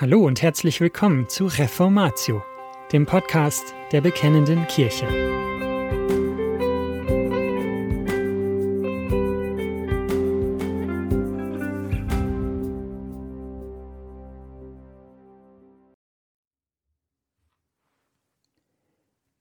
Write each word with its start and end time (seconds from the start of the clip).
Hallo 0.00 0.24
und 0.24 0.40
herzlich 0.40 0.80
willkommen 0.80 1.28
zu 1.28 1.44
Reformatio, 1.44 2.42
dem 2.90 3.04
Podcast 3.04 3.74
der 3.92 4.00
Bekennenden 4.00 4.66
Kirche. 4.66 5.06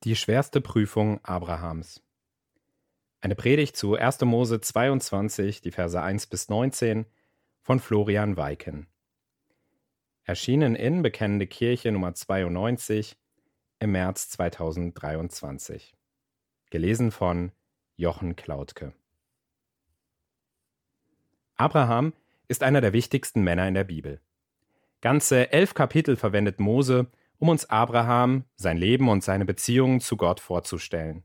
Die 0.03 0.17
schwerste 0.17 0.59
Prüfung 0.59 1.23
Abrahams. 1.23 2.03
Eine 3.21 3.35
Predigt 3.35 3.77
zu 3.77 3.95
1. 3.95 4.19
Mose 4.25 4.59
22, 4.59 5.61
die 5.61 5.71
Verse 5.71 6.01
1 6.01 6.27
bis 6.27 6.49
19 6.49 7.05
von 7.61 7.79
Florian 7.79 8.35
Weiken. 8.35 8.87
Erschienen 10.29 10.75
in 10.75 11.01
Bekennende 11.01 11.47
Kirche 11.47 11.91
Nummer 11.91 12.13
92 12.13 13.17
im 13.79 13.93
März 13.93 14.29
2023. 14.29 15.95
Gelesen 16.69 17.09
von 17.09 17.51
Jochen 17.95 18.35
Klautke. 18.35 18.93
Abraham 21.55 22.13
ist 22.47 22.61
einer 22.61 22.79
der 22.79 22.93
wichtigsten 22.93 23.41
Männer 23.41 23.67
in 23.67 23.73
der 23.73 23.85
Bibel. 23.85 24.21
Ganze 25.01 25.51
elf 25.51 25.73
Kapitel 25.73 26.15
verwendet 26.15 26.59
Mose, 26.59 27.07
um 27.39 27.49
uns 27.49 27.67
Abraham, 27.67 28.43
sein 28.55 28.77
Leben 28.77 29.09
und 29.09 29.23
seine 29.23 29.45
Beziehungen 29.45 29.99
zu 29.99 30.15
Gott 30.15 30.39
vorzustellen. 30.39 31.23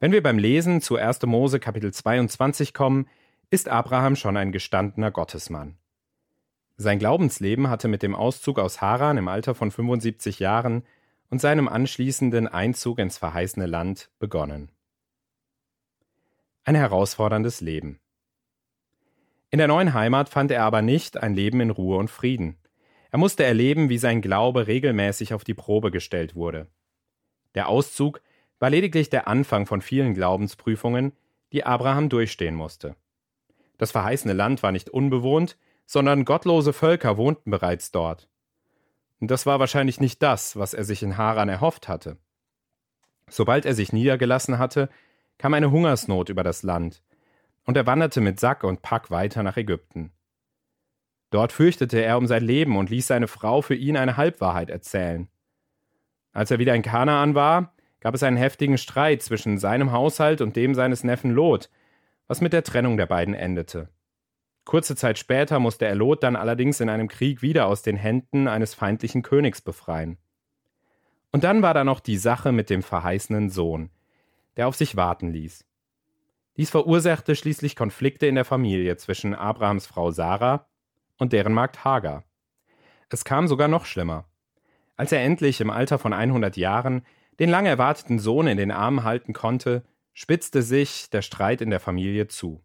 Wenn 0.00 0.12
wir 0.12 0.22
beim 0.22 0.36
Lesen 0.36 0.82
zu 0.82 0.96
1. 0.96 1.22
Mose 1.22 1.60
Kapitel 1.60 1.94
22 1.94 2.74
kommen, 2.74 3.08
ist 3.48 3.70
Abraham 3.70 4.16
schon 4.16 4.36
ein 4.36 4.52
gestandener 4.52 5.10
Gottesmann. 5.10 5.78
Sein 6.80 7.00
Glaubensleben 7.00 7.68
hatte 7.68 7.88
mit 7.88 8.04
dem 8.04 8.14
Auszug 8.14 8.60
aus 8.60 8.80
Haran 8.80 9.18
im 9.18 9.26
Alter 9.26 9.56
von 9.56 9.72
75 9.72 10.38
Jahren 10.38 10.84
und 11.28 11.40
seinem 11.40 11.66
anschließenden 11.66 12.46
Einzug 12.46 13.00
ins 13.00 13.18
verheißene 13.18 13.66
Land 13.66 14.10
begonnen. 14.20 14.70
Ein 16.62 16.76
herausforderndes 16.76 17.60
Leben. 17.60 17.98
In 19.50 19.58
der 19.58 19.66
neuen 19.66 19.92
Heimat 19.92 20.28
fand 20.28 20.52
er 20.52 20.62
aber 20.62 20.80
nicht 20.80 21.16
ein 21.16 21.34
Leben 21.34 21.60
in 21.60 21.70
Ruhe 21.70 21.96
und 21.96 22.10
Frieden. 22.10 22.58
Er 23.10 23.18
musste 23.18 23.42
erleben, 23.42 23.88
wie 23.88 23.98
sein 23.98 24.22
Glaube 24.22 24.68
regelmäßig 24.68 25.34
auf 25.34 25.42
die 25.42 25.54
Probe 25.54 25.90
gestellt 25.90 26.36
wurde. 26.36 26.68
Der 27.56 27.68
Auszug 27.68 28.20
war 28.60 28.70
lediglich 28.70 29.10
der 29.10 29.26
Anfang 29.26 29.66
von 29.66 29.80
vielen 29.80 30.14
Glaubensprüfungen, 30.14 31.12
die 31.50 31.64
Abraham 31.64 32.08
durchstehen 32.08 32.54
musste. 32.54 32.94
Das 33.78 33.90
verheißene 33.90 34.34
Land 34.34 34.62
war 34.62 34.70
nicht 34.70 34.90
unbewohnt, 34.90 35.56
sondern 35.88 36.26
gottlose 36.26 36.74
Völker 36.74 37.16
wohnten 37.16 37.50
bereits 37.50 37.90
dort. 37.90 38.28
Und 39.20 39.30
das 39.30 39.46
war 39.46 39.58
wahrscheinlich 39.58 40.00
nicht 40.00 40.22
das, 40.22 40.54
was 40.56 40.74
er 40.74 40.84
sich 40.84 41.02
in 41.02 41.16
Haran 41.16 41.48
erhofft 41.48 41.88
hatte. 41.88 42.18
Sobald 43.30 43.64
er 43.64 43.74
sich 43.74 43.90
niedergelassen 43.90 44.58
hatte, 44.58 44.90
kam 45.38 45.54
eine 45.54 45.70
Hungersnot 45.70 46.28
über 46.28 46.44
das 46.44 46.62
Land, 46.62 47.02
und 47.64 47.74
er 47.74 47.86
wanderte 47.86 48.20
mit 48.20 48.38
Sack 48.38 48.64
und 48.64 48.82
Pack 48.82 49.10
weiter 49.10 49.42
nach 49.42 49.56
Ägypten. 49.56 50.12
Dort 51.30 51.52
fürchtete 51.52 52.02
er 52.02 52.18
um 52.18 52.26
sein 52.26 52.44
Leben 52.44 52.76
und 52.76 52.90
ließ 52.90 53.06
seine 53.06 53.26
Frau 53.26 53.62
für 53.62 53.74
ihn 53.74 53.96
eine 53.96 54.18
Halbwahrheit 54.18 54.68
erzählen. 54.68 55.28
Als 56.32 56.50
er 56.50 56.58
wieder 56.58 56.74
in 56.74 56.82
Kanaan 56.82 57.34
war, 57.34 57.72
gab 58.00 58.14
es 58.14 58.22
einen 58.22 58.36
heftigen 58.36 58.76
Streit 58.76 59.22
zwischen 59.22 59.56
seinem 59.56 59.90
Haushalt 59.92 60.42
und 60.42 60.54
dem 60.54 60.74
seines 60.74 61.02
Neffen 61.02 61.30
Lot, 61.30 61.70
was 62.26 62.42
mit 62.42 62.52
der 62.52 62.62
Trennung 62.62 62.98
der 62.98 63.06
beiden 63.06 63.32
endete. 63.32 63.88
Kurze 64.68 64.96
Zeit 64.96 65.18
später 65.18 65.60
musste 65.60 65.86
er 65.86 65.94
Lot 65.94 66.22
dann 66.22 66.36
allerdings 66.36 66.78
in 66.80 66.90
einem 66.90 67.08
Krieg 67.08 67.40
wieder 67.40 67.68
aus 67.68 67.80
den 67.80 67.96
Händen 67.96 68.48
eines 68.48 68.74
feindlichen 68.74 69.22
Königs 69.22 69.62
befreien. 69.62 70.18
Und 71.32 71.42
dann 71.42 71.62
war 71.62 71.72
da 71.72 71.84
noch 71.84 72.00
die 72.00 72.18
Sache 72.18 72.52
mit 72.52 72.68
dem 72.68 72.82
verheißenen 72.82 73.48
Sohn, 73.48 73.88
der 74.58 74.68
auf 74.68 74.76
sich 74.76 74.94
warten 74.94 75.32
ließ. 75.32 75.64
Dies 76.58 76.68
verursachte 76.68 77.34
schließlich 77.34 77.76
Konflikte 77.76 78.26
in 78.26 78.34
der 78.34 78.44
Familie 78.44 78.98
zwischen 78.98 79.34
Abrahams 79.34 79.86
Frau 79.86 80.10
Sarah 80.10 80.66
und 81.16 81.32
deren 81.32 81.54
Magd 81.54 81.86
Hagar. 81.86 82.24
Es 83.08 83.24
kam 83.24 83.48
sogar 83.48 83.68
noch 83.68 83.86
schlimmer. 83.86 84.26
Als 84.96 85.12
er 85.12 85.22
endlich 85.22 85.62
im 85.62 85.70
Alter 85.70 85.98
von 85.98 86.12
100 86.12 86.58
Jahren 86.58 87.06
den 87.38 87.48
lang 87.48 87.64
erwarteten 87.64 88.18
Sohn 88.18 88.46
in 88.46 88.58
den 88.58 88.70
Armen 88.70 89.02
halten 89.02 89.32
konnte, 89.32 89.82
spitzte 90.12 90.60
sich 90.60 91.08
der 91.08 91.22
Streit 91.22 91.62
in 91.62 91.70
der 91.70 91.80
Familie 91.80 92.28
zu. 92.28 92.62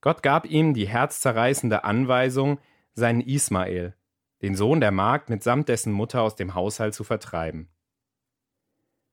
Gott 0.00 0.22
gab 0.22 0.46
ihm 0.46 0.74
die 0.74 0.86
herzzerreißende 0.86 1.84
Anweisung, 1.84 2.58
seinen 2.92 3.20
Ismael, 3.20 3.94
den 4.42 4.54
Sohn 4.54 4.80
der 4.80 4.90
Magd 4.90 5.30
mitsamt 5.30 5.68
dessen 5.68 5.92
Mutter 5.92 6.22
aus 6.22 6.36
dem 6.36 6.54
Haushalt 6.54 6.94
zu 6.94 7.04
vertreiben. 7.04 7.68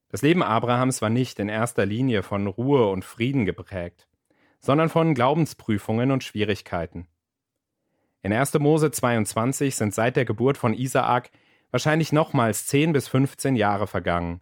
Das 0.09 0.21
Leben 0.21 0.43
Abrahams 0.43 1.01
war 1.01 1.09
nicht 1.09 1.39
in 1.39 1.49
erster 1.49 1.85
Linie 1.85 2.21
von 2.21 2.45
Ruhe 2.47 2.89
und 2.89 3.03
Frieden 3.03 3.45
geprägt, 3.45 4.07
sondern 4.59 4.89
von 4.89 5.15
Glaubensprüfungen 5.15 6.11
und 6.11 6.23
Schwierigkeiten. 6.23 7.07
In 8.21 8.31
1. 8.31 8.53
Mose 8.59 8.91
22 8.91 9.75
sind 9.75 9.93
seit 9.93 10.15
der 10.15 10.25
Geburt 10.25 10.57
von 10.57 10.73
Isaak 10.73 11.31
wahrscheinlich 11.71 12.13
nochmals 12.13 12.67
10 12.67 12.93
bis 12.93 13.07
15 13.07 13.55
Jahre 13.55 13.87
vergangen, 13.87 14.39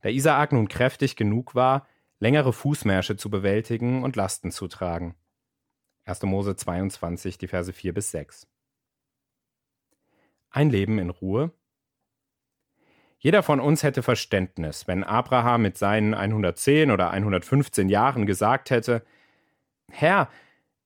da 0.00 0.08
Isaak 0.08 0.52
nun 0.52 0.68
kräftig 0.68 1.16
genug 1.16 1.54
war, 1.54 1.86
längere 2.20 2.52
Fußmärsche 2.52 3.16
zu 3.16 3.28
bewältigen 3.28 4.04
und 4.04 4.16
Lasten 4.16 4.50
zu 4.50 4.68
tragen. 4.68 5.16
1. 6.08 6.22
Mose 6.22 6.56
22, 6.56 7.36
die 7.36 7.48
Verse 7.48 7.70
4 7.70 7.92
bis 7.92 8.10
6. 8.12 8.48
Ein 10.50 10.70
Leben 10.70 10.98
in 10.98 11.10
Ruhe. 11.10 11.52
Jeder 13.18 13.42
von 13.42 13.60
uns 13.60 13.82
hätte 13.82 14.02
Verständnis, 14.02 14.86
wenn 14.86 15.04
Abraham 15.04 15.62
mit 15.62 15.76
seinen 15.76 16.14
110 16.14 16.90
oder 16.90 17.10
115 17.10 17.90
Jahren 17.90 18.24
gesagt 18.24 18.70
hätte, 18.70 19.04
Herr, 19.90 20.30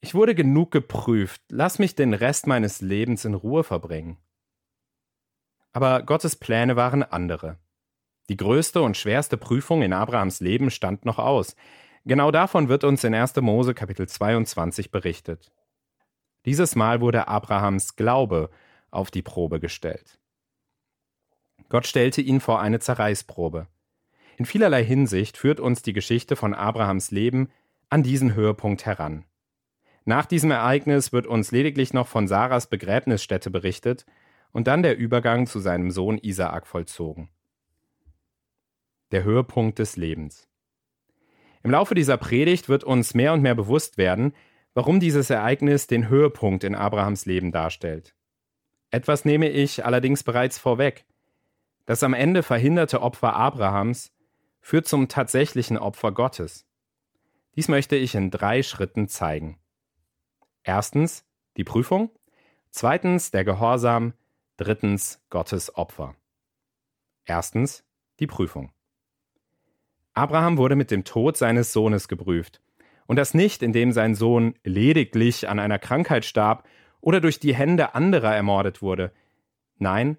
ich 0.01 0.15
wurde 0.15 0.35
genug 0.35 0.73
geprüft, 0.73 1.43
lass 1.49 1.79
mich 1.79 1.95
den 1.95 2.15
Rest 2.15 2.49
meines 2.49 2.81
Lebens 2.81 3.25
in 3.25 3.35
Ruhe 3.35 3.63
verbringen. 3.63 4.19
Aber 5.73 6.03
Gottes 6.03 6.35
Pläne 6.35 6.75
waren 6.75 7.05
andere. 7.05 7.59
Die 8.29 8.37
größte 8.37 8.83
und 8.83 8.97
schwerste 8.97 9.37
Prüfung 9.37 9.83
in 9.83 9.93
Abrahams 9.93 10.41
Leben 10.41 10.71
stand 10.71 11.05
noch 11.05 11.19
aus. 11.19 11.55
Genau 12.05 12.33
davon 12.33 12.69
wird 12.69 12.83
uns 12.83 13.05
in 13.05 13.15
1. 13.15 13.37
Mose 13.37 13.75
Kapitel 13.75 14.09
22 14.09 14.91
berichtet. 14.91 15.53
Dieses 16.45 16.75
Mal 16.75 17.01
wurde 17.01 17.29
Abrahams 17.29 17.95
Glaube 17.95 18.51
auf 18.91 19.13
die 19.13 19.23
Probe 19.23 19.61
gestellt. 19.61 20.19
Gott 21.69 21.87
stellte 21.87 22.21
ihn 22.21 22.41
vor 22.41 22.61
eine 22.61 22.81
Zerreißprobe. 22.81 23.69
In 24.37 24.47
vielerlei 24.47 24.85
Hinsicht 24.85 25.37
führt 25.37 25.61
uns 25.61 25.83
die 25.83 25.93
Geschichte 25.93 26.35
von 26.35 26.55
Abrahams 26.55 27.13
Leben 27.13 27.51
an 27.89 28.03
diesen 28.03 28.35
Höhepunkt 28.35 28.85
heran. 28.85 29.25
Nach 30.05 30.27
diesem 30.27 30.51
Ereignis 30.51 31.13
wird 31.13 31.29
uns 31.29 31.53
lediglich 31.53 31.95
noch 31.95 32.09
von 32.09 32.27
Sarahs 32.27 32.67
Begräbnisstätte 32.67 33.51
berichtet 33.51 34.05
und 34.51 34.67
dann 34.67 34.83
der 34.83 34.99
Übergang 34.99 35.47
zu 35.47 35.61
seinem 35.61 35.93
Sohn 35.93 36.19
Isaak 36.19 36.67
vollzogen. 36.67 37.31
Der 39.13 39.23
Höhepunkt 39.23 39.79
des 39.79 39.97
Lebens. 39.97 40.49
Im 41.63 41.71
Laufe 41.71 41.95
dieser 41.95 42.17
Predigt 42.17 42.69
wird 42.69 42.85
uns 42.85 43.15
mehr 43.15 43.33
und 43.33 43.43
mehr 43.43 43.55
bewusst 43.55 43.97
werden, 43.99 44.35
warum 44.75 45.01
dieses 45.01 45.31
Ereignis 45.31 45.87
den 45.87 46.09
Höhepunkt 46.09 46.65
in 46.65 46.75
Abrahams 46.75 47.27
Leben 47.27 47.53
darstellt. 47.53 48.15
Etwas 48.91 49.25
nehme 49.25 49.49
ich 49.49 49.85
allerdings 49.85 50.23
bereits 50.23 50.59
vorweg. 50.59 51.05
Das 51.87 52.03
am 52.03 52.15
Ende 52.15 52.43
verhinderte 52.43 53.01
Opfer 53.01 53.35
Abrahams 53.35 54.13
führt 54.61 54.87
zum 54.87 55.09
tatsächlichen 55.09 55.79
Opfer 55.79 56.13
Gottes. 56.13 56.67
Dies 57.55 57.69
möchte 57.69 57.97
ich 57.97 58.15
in 58.15 58.31
drei 58.31 58.63
Schritten 58.63 59.09
zeigen. 59.09 59.59
Erstens 60.63 61.25
die 61.57 61.65
Prüfung, 61.65 62.11
zweitens 62.71 63.31
der 63.31 63.45
Gehorsam, 63.45 64.15
drittens 64.57 65.21
Gottes 65.29 65.75
Opfer. 65.75 66.15
Erstens 67.25 67.85
die 68.21 68.27
Prüfung. 68.27 68.73
Abraham 70.15 70.59
wurde 70.59 70.77
mit 70.77 70.91
dem 70.91 71.05
Tod 71.05 71.37
seines 71.37 71.73
Sohnes 71.73 72.09
geprüft. 72.09 72.61
Und 73.07 73.17
das 73.17 73.35
nicht, 73.35 73.63
indem 73.63 73.93
sein 73.93 74.15
Sohn 74.15 74.55
lediglich 74.65 75.49
an 75.49 75.59
einer 75.59 75.79
Krankheit 75.79 76.25
starb 76.25 76.67
oder 77.01 77.21
durch 77.21 77.41
die 77.41 77.55
Hände 77.55 77.95
anderer 77.95 78.35
ermordet 78.35 78.83
wurde. 78.83 79.13
Nein, 79.79 80.19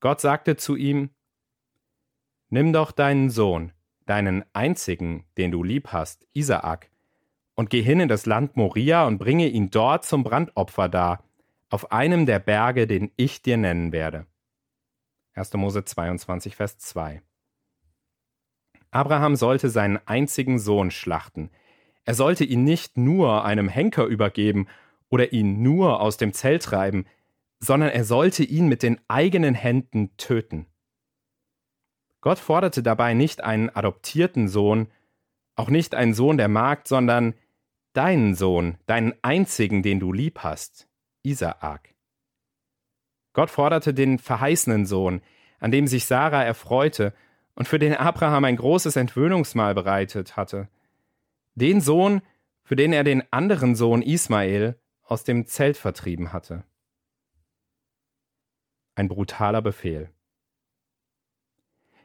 Gott 0.00 0.20
sagte 0.20 0.56
zu 0.56 0.76
ihm, 0.76 1.10
Nimm 2.48 2.72
doch 2.72 2.92
deinen 2.92 3.30
Sohn, 3.30 3.72
deinen 4.06 4.44
einzigen, 4.52 5.24
den 5.36 5.50
du 5.50 5.62
lieb 5.62 5.88
hast, 5.92 6.26
Isaak, 6.32 6.90
und 7.54 7.70
geh 7.70 7.82
hin 7.82 8.00
in 8.00 8.08
das 8.08 8.26
Land 8.26 8.56
Moria 8.56 9.06
und 9.06 9.18
bringe 9.18 9.48
ihn 9.48 9.70
dort 9.70 10.04
zum 10.04 10.22
Brandopfer 10.22 10.88
dar, 10.88 11.24
auf 11.70 11.90
einem 11.90 12.26
der 12.26 12.38
Berge, 12.38 12.86
den 12.86 13.10
ich 13.16 13.42
dir 13.42 13.56
nennen 13.56 13.92
werde. 13.92 14.26
1. 15.34 15.52
Mose 15.54 15.84
22, 15.84 16.54
Vers 16.54 16.78
2. 16.78 17.22
Abraham 18.96 19.36
sollte 19.36 19.68
seinen 19.68 19.98
einzigen 20.06 20.58
Sohn 20.58 20.90
schlachten. 20.90 21.50
Er 22.04 22.14
sollte 22.14 22.44
ihn 22.44 22.64
nicht 22.64 22.96
nur 22.96 23.44
einem 23.44 23.68
Henker 23.68 24.06
übergeben 24.06 24.68
oder 25.10 25.34
ihn 25.34 25.62
nur 25.62 26.00
aus 26.00 26.16
dem 26.16 26.32
Zelt 26.32 26.62
treiben. 26.62 27.04
sondern 27.58 27.88
er 27.88 28.04
sollte 28.04 28.44
ihn 28.44 28.68
mit 28.68 28.82
den 28.82 29.00
eigenen 29.08 29.54
Händen 29.54 30.14
töten. 30.18 30.66
Gott 32.20 32.38
forderte 32.38 32.82
dabei 32.82 33.14
nicht 33.14 33.42
einen 33.42 33.70
adoptierten 33.70 34.46
Sohn, 34.46 34.88
auch 35.54 35.70
nicht 35.70 35.94
einen 35.94 36.12
Sohn 36.12 36.36
der 36.36 36.48
Magd, 36.48 36.86
sondern 36.86 37.34
deinen 37.94 38.34
Sohn, 38.34 38.76
deinen 38.84 39.14
einzigen, 39.22 39.82
den 39.82 40.00
du 40.00 40.12
lieb 40.12 40.40
hast, 40.40 40.86
Isaak. 41.22 41.94
Gott 43.32 43.48
forderte 43.48 43.94
den 43.94 44.18
verheißenen 44.18 44.84
Sohn, 44.84 45.22
an 45.58 45.70
dem 45.70 45.86
sich 45.86 46.04
Sarah 46.04 46.44
erfreute 46.44 47.14
und 47.56 47.66
für 47.66 47.80
den 47.80 47.94
Abraham 47.94 48.44
ein 48.44 48.56
großes 48.56 48.94
Entwöhnungsmahl 48.94 49.74
bereitet 49.74 50.36
hatte. 50.36 50.68
Den 51.56 51.80
Sohn, 51.80 52.22
für 52.62 52.76
den 52.76 52.92
er 52.92 53.02
den 53.02 53.24
anderen 53.32 53.74
Sohn 53.74 54.02
Ismael 54.02 54.78
aus 55.02 55.24
dem 55.24 55.46
Zelt 55.46 55.76
vertrieben 55.76 56.32
hatte. 56.32 56.64
Ein 58.94 59.08
brutaler 59.08 59.62
Befehl. 59.62 60.10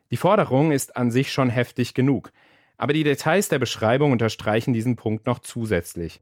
Die 0.09 0.18
Forderung 0.18 0.71
ist 0.71 0.95
an 0.98 1.12
sich 1.12 1.31
schon 1.31 1.50
heftig 1.50 1.94
genug, 1.94 2.31
aber 2.77 2.94
die 2.94 3.04
Details 3.04 3.50
der 3.50 3.59
Beschreibung 3.59 4.12
unterstreichen 4.12 4.74
diesen 4.74 4.95
Punkt 4.95 5.25
noch 5.25 5.39
zusätzlich. 5.39 6.21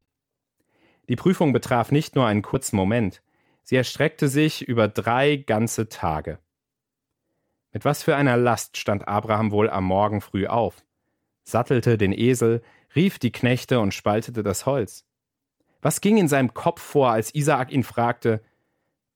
Die 1.08 1.16
Prüfung 1.16 1.54
betraf 1.54 1.92
nicht 1.92 2.16
nur 2.16 2.26
einen 2.26 2.42
kurzen 2.42 2.76
Moment, 2.76 3.22
sie 3.64 3.76
erstreckte 3.76 4.28
sich 4.28 4.68
über 4.68 4.88
drei 4.88 5.38
ganze 5.38 5.90
Tage. 5.90 6.40
Mit 7.72 7.86
was 7.86 8.04
für 8.04 8.16
einer 8.16 8.38
Last 8.38 8.78
stand 8.78 9.08
Abraham 9.08 9.52
wohl 9.52 9.70
am 9.70 9.84
Morgen 9.84 10.22
früh 10.22 10.48
auf, 10.48 10.84
sattelte 11.44 11.98
den 11.98 12.12
Esel, 12.12 12.64
rief 12.96 13.20
die 13.20 13.32
Knechte 13.32 13.80
und 13.80 13.94
spaltete 13.94 14.42
das 14.42 14.66
Holz. 14.66 15.06
Was 15.82 16.02
ging 16.02 16.18
in 16.18 16.28
seinem 16.28 16.54
Kopf 16.54 16.82
vor, 16.82 17.12
als 17.12 17.34
Isaak 17.34 17.72
ihn 17.72 17.84
fragte 17.84 18.44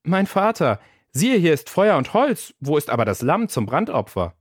Mein 0.03 0.27
Vater, 0.27 0.79
siehe, 1.11 1.37
hier 1.37 1.53
ist 1.53 1.69
Feuer 1.69 1.97
und 1.97 2.13
Holz, 2.13 2.53
wo 2.59 2.77
ist 2.77 2.89
aber 2.89 3.05
das 3.05 3.21
Lamm 3.21 3.49
zum 3.49 3.65
Brandopfer? 3.65 4.35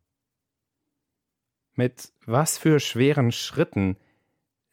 Mit 1.75 2.13
was 2.27 2.59
für 2.59 2.81
schweren 2.81 3.33
Schritten 3.33 3.97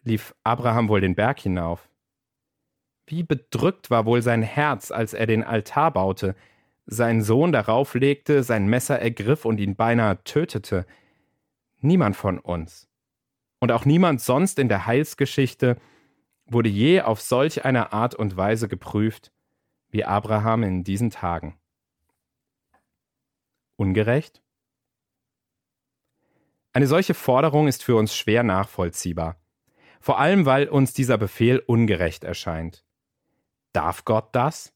lief 0.04 0.36
Abraham 0.44 0.90
wohl 0.90 1.02
den 1.02 1.16
Berg 1.16 1.40
hinauf? 1.40 1.90
Wie 3.06 3.24
bedrückt 3.24 3.90
war 3.90 4.06
wohl 4.06 4.22
sein 4.22 4.44
Herz, 4.44 4.92
als 4.92 5.14
er 5.14 5.26
den 5.26 5.44
Altar 5.44 5.92
baute, 5.92 6.36
seinen 6.90 7.22
Sohn 7.22 7.52
darauf 7.52 7.94
legte, 7.94 8.44
sein 8.44 8.68
Messer 8.68 9.00
ergriff 9.00 9.46
und 9.46 9.60
ihn 9.60 9.76
beinahe 9.76 10.24
tötete. 10.24 10.86
Niemand 11.82 12.16
von 12.16 12.40
uns 12.40 12.90
und 13.60 13.72
auch 13.72 13.86
niemand 13.86 14.22
sonst 14.22 14.58
in 14.58 14.70
der 14.70 14.86
Heilsgeschichte 14.86 15.78
wurde 16.46 16.70
je 16.70 17.02
auf 17.02 17.22
solch 17.22 17.66
eine 17.66 17.94
Art 17.94 18.16
und 18.16 18.36
Weise 18.38 18.68
geprüft 18.68 19.32
wie 19.90 20.06
Abraham 20.06 20.64
in 20.64 20.84
diesen 20.84 21.10
Tagen. 21.10 21.60
Ungerecht? 23.76 24.42
Eine 26.74 26.88
solche 26.88 27.14
Forderung 27.14 27.68
ist 27.68 27.84
für 27.84 27.96
uns 27.96 28.16
schwer 28.16 28.44
nachvollziehbar, 28.44 29.42
vor 30.00 30.20
allem 30.20 30.46
weil 30.46 30.68
uns 30.68 30.94
dieser 30.94 31.18
Befehl 31.18 31.60
ungerecht 31.60 32.24
erscheint. 32.24 32.86
Darf 33.74 34.06
Gott 34.06 34.30
das? 34.34 34.74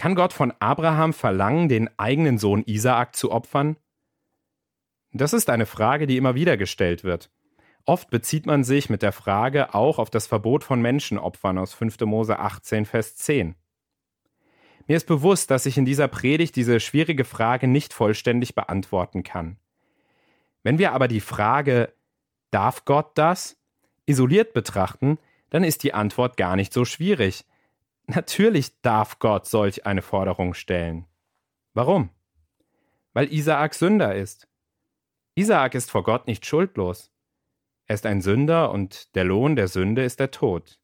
Kann 0.00 0.14
Gott 0.14 0.32
von 0.32 0.54
Abraham 0.60 1.12
verlangen, 1.12 1.68
den 1.68 1.90
eigenen 1.98 2.38
Sohn 2.38 2.62
Isaak 2.62 3.14
zu 3.14 3.30
opfern? 3.30 3.76
Das 5.12 5.34
ist 5.34 5.50
eine 5.50 5.66
Frage, 5.66 6.06
die 6.06 6.16
immer 6.16 6.34
wieder 6.34 6.56
gestellt 6.56 7.04
wird. 7.04 7.30
Oft 7.84 8.08
bezieht 8.08 8.46
man 8.46 8.64
sich 8.64 8.88
mit 8.88 9.02
der 9.02 9.12
Frage 9.12 9.74
auch 9.74 9.98
auf 9.98 10.08
das 10.08 10.26
Verbot 10.26 10.64
von 10.64 10.80
Menschenopfern 10.80 11.58
aus 11.58 11.74
5. 11.74 12.00
Mose 12.06 12.38
18, 12.38 12.86
Vers 12.86 13.16
10. 13.16 13.56
Mir 14.86 14.96
ist 14.96 15.06
bewusst, 15.06 15.50
dass 15.50 15.66
ich 15.66 15.76
in 15.76 15.84
dieser 15.84 16.08
Predigt 16.08 16.56
diese 16.56 16.80
schwierige 16.80 17.26
Frage 17.26 17.68
nicht 17.68 17.92
vollständig 17.92 18.54
beantworten 18.54 19.22
kann. 19.22 19.58
Wenn 20.62 20.78
wir 20.78 20.92
aber 20.92 21.08
die 21.08 21.20
Frage, 21.20 21.92
darf 22.50 22.86
Gott 22.86 23.10
das, 23.18 23.58
isoliert 24.06 24.54
betrachten, 24.54 25.18
dann 25.50 25.62
ist 25.62 25.82
die 25.82 25.92
Antwort 25.92 26.38
gar 26.38 26.56
nicht 26.56 26.72
so 26.72 26.86
schwierig. 26.86 27.44
Natürlich 28.14 28.80
darf 28.82 29.18
Gott 29.18 29.46
solch 29.46 29.86
eine 29.86 30.02
Forderung 30.02 30.54
stellen. 30.54 31.06
Warum? 31.74 32.10
Weil 33.12 33.32
Isaak 33.32 33.74
Sünder 33.74 34.14
ist. 34.14 34.48
Isaak 35.34 35.74
ist 35.74 35.90
vor 35.90 36.02
Gott 36.02 36.26
nicht 36.26 36.44
schuldlos. 36.44 37.12
Er 37.86 37.94
ist 37.94 38.06
ein 38.06 38.20
Sünder 38.20 38.70
und 38.70 39.14
der 39.14 39.24
Lohn 39.24 39.56
der 39.56 39.68
Sünde 39.68 40.04
ist 40.04 40.20
der 40.20 40.30
Tod. 40.30 40.80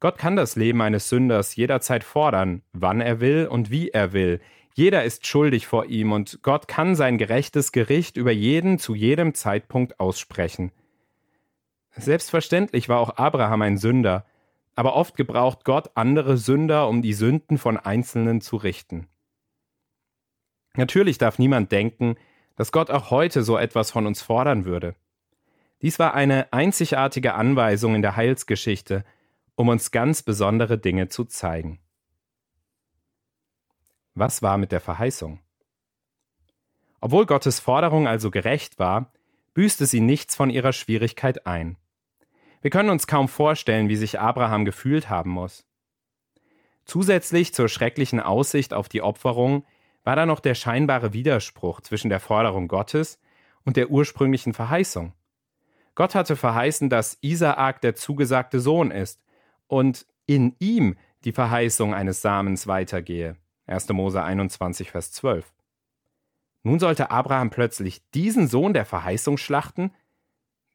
Gott 0.00 0.18
kann 0.18 0.36
das 0.36 0.56
Leben 0.56 0.80
eines 0.80 1.08
Sünders 1.08 1.56
jederzeit 1.56 2.04
fordern, 2.04 2.62
wann 2.72 3.00
er 3.00 3.20
will 3.20 3.46
und 3.46 3.70
wie 3.70 3.90
er 3.90 4.12
will, 4.12 4.40
jeder 4.78 5.02
ist 5.02 5.26
schuldig 5.26 5.66
vor 5.66 5.86
ihm 5.86 6.12
und 6.12 6.38
Gott 6.42 6.68
kann 6.68 6.94
sein 6.94 7.18
gerechtes 7.18 7.72
Gericht 7.72 8.16
über 8.16 8.30
jeden 8.30 8.78
zu 8.78 8.94
jedem 8.94 9.34
Zeitpunkt 9.34 9.98
aussprechen. 9.98 10.70
Selbstverständlich 11.96 12.88
war 12.88 13.00
auch 13.00 13.16
Abraham 13.16 13.62
ein 13.62 13.76
Sünder, 13.76 14.24
aber 14.78 14.94
oft 14.94 15.16
gebraucht 15.16 15.64
Gott 15.64 15.90
andere 15.96 16.36
Sünder, 16.36 16.86
um 16.86 17.02
die 17.02 17.12
Sünden 17.12 17.58
von 17.58 17.76
Einzelnen 17.76 18.40
zu 18.40 18.54
richten. 18.54 19.08
Natürlich 20.76 21.18
darf 21.18 21.40
niemand 21.40 21.72
denken, 21.72 22.14
dass 22.54 22.70
Gott 22.70 22.88
auch 22.88 23.10
heute 23.10 23.42
so 23.42 23.58
etwas 23.58 23.90
von 23.90 24.06
uns 24.06 24.22
fordern 24.22 24.66
würde. 24.66 24.94
Dies 25.82 25.98
war 25.98 26.14
eine 26.14 26.52
einzigartige 26.52 27.34
Anweisung 27.34 27.96
in 27.96 28.02
der 28.02 28.14
Heilsgeschichte, 28.14 29.04
um 29.56 29.66
uns 29.66 29.90
ganz 29.90 30.22
besondere 30.22 30.78
Dinge 30.78 31.08
zu 31.08 31.24
zeigen. 31.24 31.80
Was 34.14 34.42
war 34.42 34.58
mit 34.58 34.70
der 34.70 34.80
Verheißung? 34.80 35.40
Obwohl 37.00 37.26
Gottes 37.26 37.58
Forderung 37.58 38.06
also 38.06 38.30
gerecht 38.30 38.78
war, 38.78 39.12
büßte 39.54 39.86
sie 39.86 40.00
nichts 40.00 40.36
von 40.36 40.50
ihrer 40.50 40.72
Schwierigkeit 40.72 41.48
ein. 41.48 41.78
Wir 42.60 42.70
können 42.70 42.90
uns 42.90 43.06
kaum 43.06 43.28
vorstellen, 43.28 43.88
wie 43.88 43.96
sich 43.96 44.18
Abraham 44.18 44.64
gefühlt 44.64 45.08
haben 45.08 45.30
muss. 45.30 45.64
Zusätzlich 46.84 47.54
zur 47.54 47.68
schrecklichen 47.68 48.20
Aussicht 48.20 48.72
auf 48.72 48.88
die 48.88 49.02
Opferung 49.02 49.64
war 50.04 50.16
da 50.16 50.26
noch 50.26 50.40
der 50.40 50.54
scheinbare 50.54 51.12
Widerspruch 51.12 51.82
zwischen 51.82 52.08
der 52.08 52.20
Forderung 52.20 52.66
Gottes 52.66 53.20
und 53.64 53.76
der 53.76 53.90
ursprünglichen 53.90 54.54
Verheißung. 54.54 55.12
Gott 55.94 56.14
hatte 56.14 56.36
verheißen, 56.36 56.88
dass 56.88 57.18
Isaak 57.20 57.80
der 57.80 57.94
zugesagte 57.94 58.60
Sohn 58.60 58.90
ist 58.90 59.22
und 59.66 60.06
in 60.26 60.54
ihm 60.58 60.96
die 61.24 61.32
Verheißung 61.32 61.92
eines 61.92 62.22
Samens 62.22 62.66
weitergehe. 62.66 63.36
1. 63.66 63.88
Mose 63.90 64.22
21, 64.22 64.90
Vers 64.90 65.12
12. 65.12 65.52
Nun 66.62 66.78
sollte 66.78 67.10
Abraham 67.10 67.50
plötzlich 67.50 68.08
diesen 68.10 68.48
Sohn 68.48 68.72
der 68.72 68.86
Verheißung 68.86 69.36
schlachten? 69.36 69.92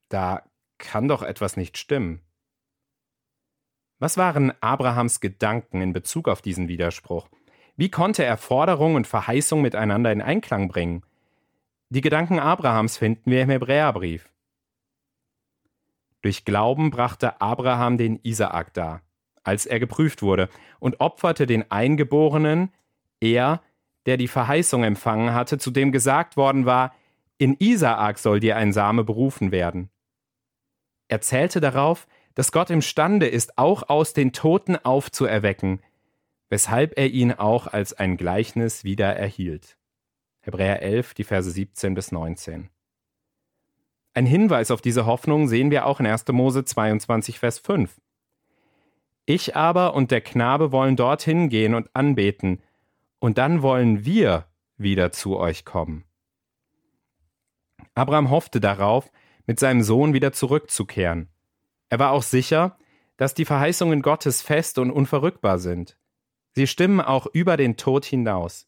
Da 0.10 0.44
kann 0.84 1.08
doch 1.08 1.24
etwas 1.24 1.58
nicht 1.58 1.78
stimmen. 1.78 2.22
Was 4.00 4.18
waren 4.18 4.52
Abrahams 4.62 5.22
Gedanken 5.22 5.82
in 5.82 5.94
Bezug 5.94 6.28
auf 6.28 6.42
diesen 6.42 6.68
Widerspruch? 6.68 7.30
Wie 7.78 7.90
konnte 7.90 8.24
er 8.24 8.38
Forderung 8.38 8.96
und 8.96 9.08
Verheißung 9.08 9.62
miteinander 9.62 10.12
in 10.12 10.22
Einklang 10.22 10.68
bringen? 10.68 11.04
Die 11.90 12.02
Gedanken 12.02 12.38
Abrahams 12.38 12.98
finden 12.98 13.32
wir 13.32 13.42
im 13.42 13.50
Hebräerbrief. 13.50 14.30
Durch 16.22 16.46
Glauben 16.46 16.92
brachte 16.92 17.42
Abraham 17.42 17.98
den 17.98 18.20
Isaak 18.24 18.74
dar, 18.74 19.02
als 19.44 19.66
er 19.66 19.80
geprüft 19.80 20.22
wurde, 20.22 20.50
und 20.80 21.00
opferte 21.00 21.48
den 21.48 21.72
Eingeborenen, 21.72 22.74
er, 23.20 23.62
der 24.06 24.18
die 24.18 24.28
Verheißung 24.28 24.84
empfangen 24.84 25.34
hatte, 25.34 25.58
zu 25.58 25.72
dem 25.72 25.92
gesagt 25.92 26.36
worden 26.36 26.66
war, 26.66 26.94
in 27.38 27.56
Isaak 27.58 28.20
soll 28.20 28.40
dir 28.40 28.58
ein 28.58 28.74
Same 28.74 29.04
berufen 29.04 29.52
werden. 29.52 29.90
Er 31.08 31.22
zählte 31.22 31.60
darauf, 31.60 32.08
dass 32.36 32.52
Gott 32.52 32.70
imstande 32.70 33.28
ist, 33.28 33.58
auch 33.58 33.90
aus 33.90 34.14
den 34.14 34.34
Toten 34.34 34.76
aufzuerwecken, 34.78 35.82
weshalb 36.50 36.98
er 36.98 37.08
ihn 37.10 37.32
auch 37.32 37.68
als 37.68 37.94
ein 37.94 38.18
Gleichnis 38.18 38.84
wieder 38.84 39.16
erhielt. 39.16 39.78
Hebräer 40.42 40.82
11, 40.82 41.14
die 41.14 41.24
Verse 41.24 41.50
17 41.50 41.94
bis 41.94 42.12
19. 42.12 42.70
Ein 44.14 44.26
Hinweis 44.26 44.70
auf 44.70 44.82
diese 44.82 45.06
Hoffnung 45.06 45.48
sehen 45.48 45.72
wir 45.72 45.86
auch 45.86 46.00
in 46.00 46.06
1. 46.06 46.28
Mose 46.30 46.66
22, 46.66 47.40
Vers 47.40 47.60
5. 47.60 48.00
Ich 49.26 49.56
aber 49.56 49.94
und 49.96 50.12
der 50.12 50.22
Knabe 50.22 50.72
wollen 50.72 50.96
dorthin 50.96 51.50
gehen 51.50 51.74
und 51.74 51.90
anbeten, 51.96 52.62
und 53.20 53.38
dann 53.38 53.62
wollen 53.62 54.04
wir 54.04 54.46
wieder 54.78 55.14
zu 55.14 55.38
euch 55.38 55.64
kommen. 55.64 56.04
Abraham 57.96 58.30
hoffte 58.30 58.60
darauf, 58.60 59.10
mit 59.46 59.60
seinem 59.60 59.82
Sohn 59.84 60.14
wieder 60.14 60.32
zurückzukehren. 60.34 61.30
Er 61.90 62.00
war 62.00 62.12
auch 62.12 62.24
sicher, 62.24 62.78
dass 63.18 63.34
die 63.34 63.46
Verheißungen 63.46 64.02
Gottes 64.02 64.42
fest 64.42 64.78
und 64.80 64.92
unverrückbar 64.92 65.60
sind. 65.60 65.98
Sie 66.54 66.68
stimmen 66.68 67.02
auch 67.02 67.28
über 67.28 67.58
den 67.58 67.78
Tod 67.78 68.06
hinaus. 68.06 68.68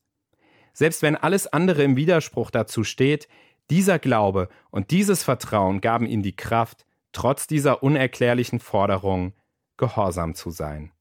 Selbst 0.74 1.01
wenn 1.01 1.15
alles 1.15 1.48
andere 1.48 1.84
im 1.84 1.96
Widerspruch 1.96 2.51
dazu 2.51 2.84
steht, 2.84 3.27
dieser 3.70 3.98
Glaube 3.98 4.50
und 4.70 4.91
dieses 4.91 5.24
Vertrauen 5.24 5.82
gaben 5.82 6.05
ihm 6.05 6.22
die 6.22 6.36
Kraft, 6.36 6.86
trotz 7.12 7.48
dieser 7.48 7.82
unerklärlichen 7.82 8.60
Forderung 8.60 9.34
gehorsam 9.77 10.36
zu 10.36 10.50
sein. 10.50 10.91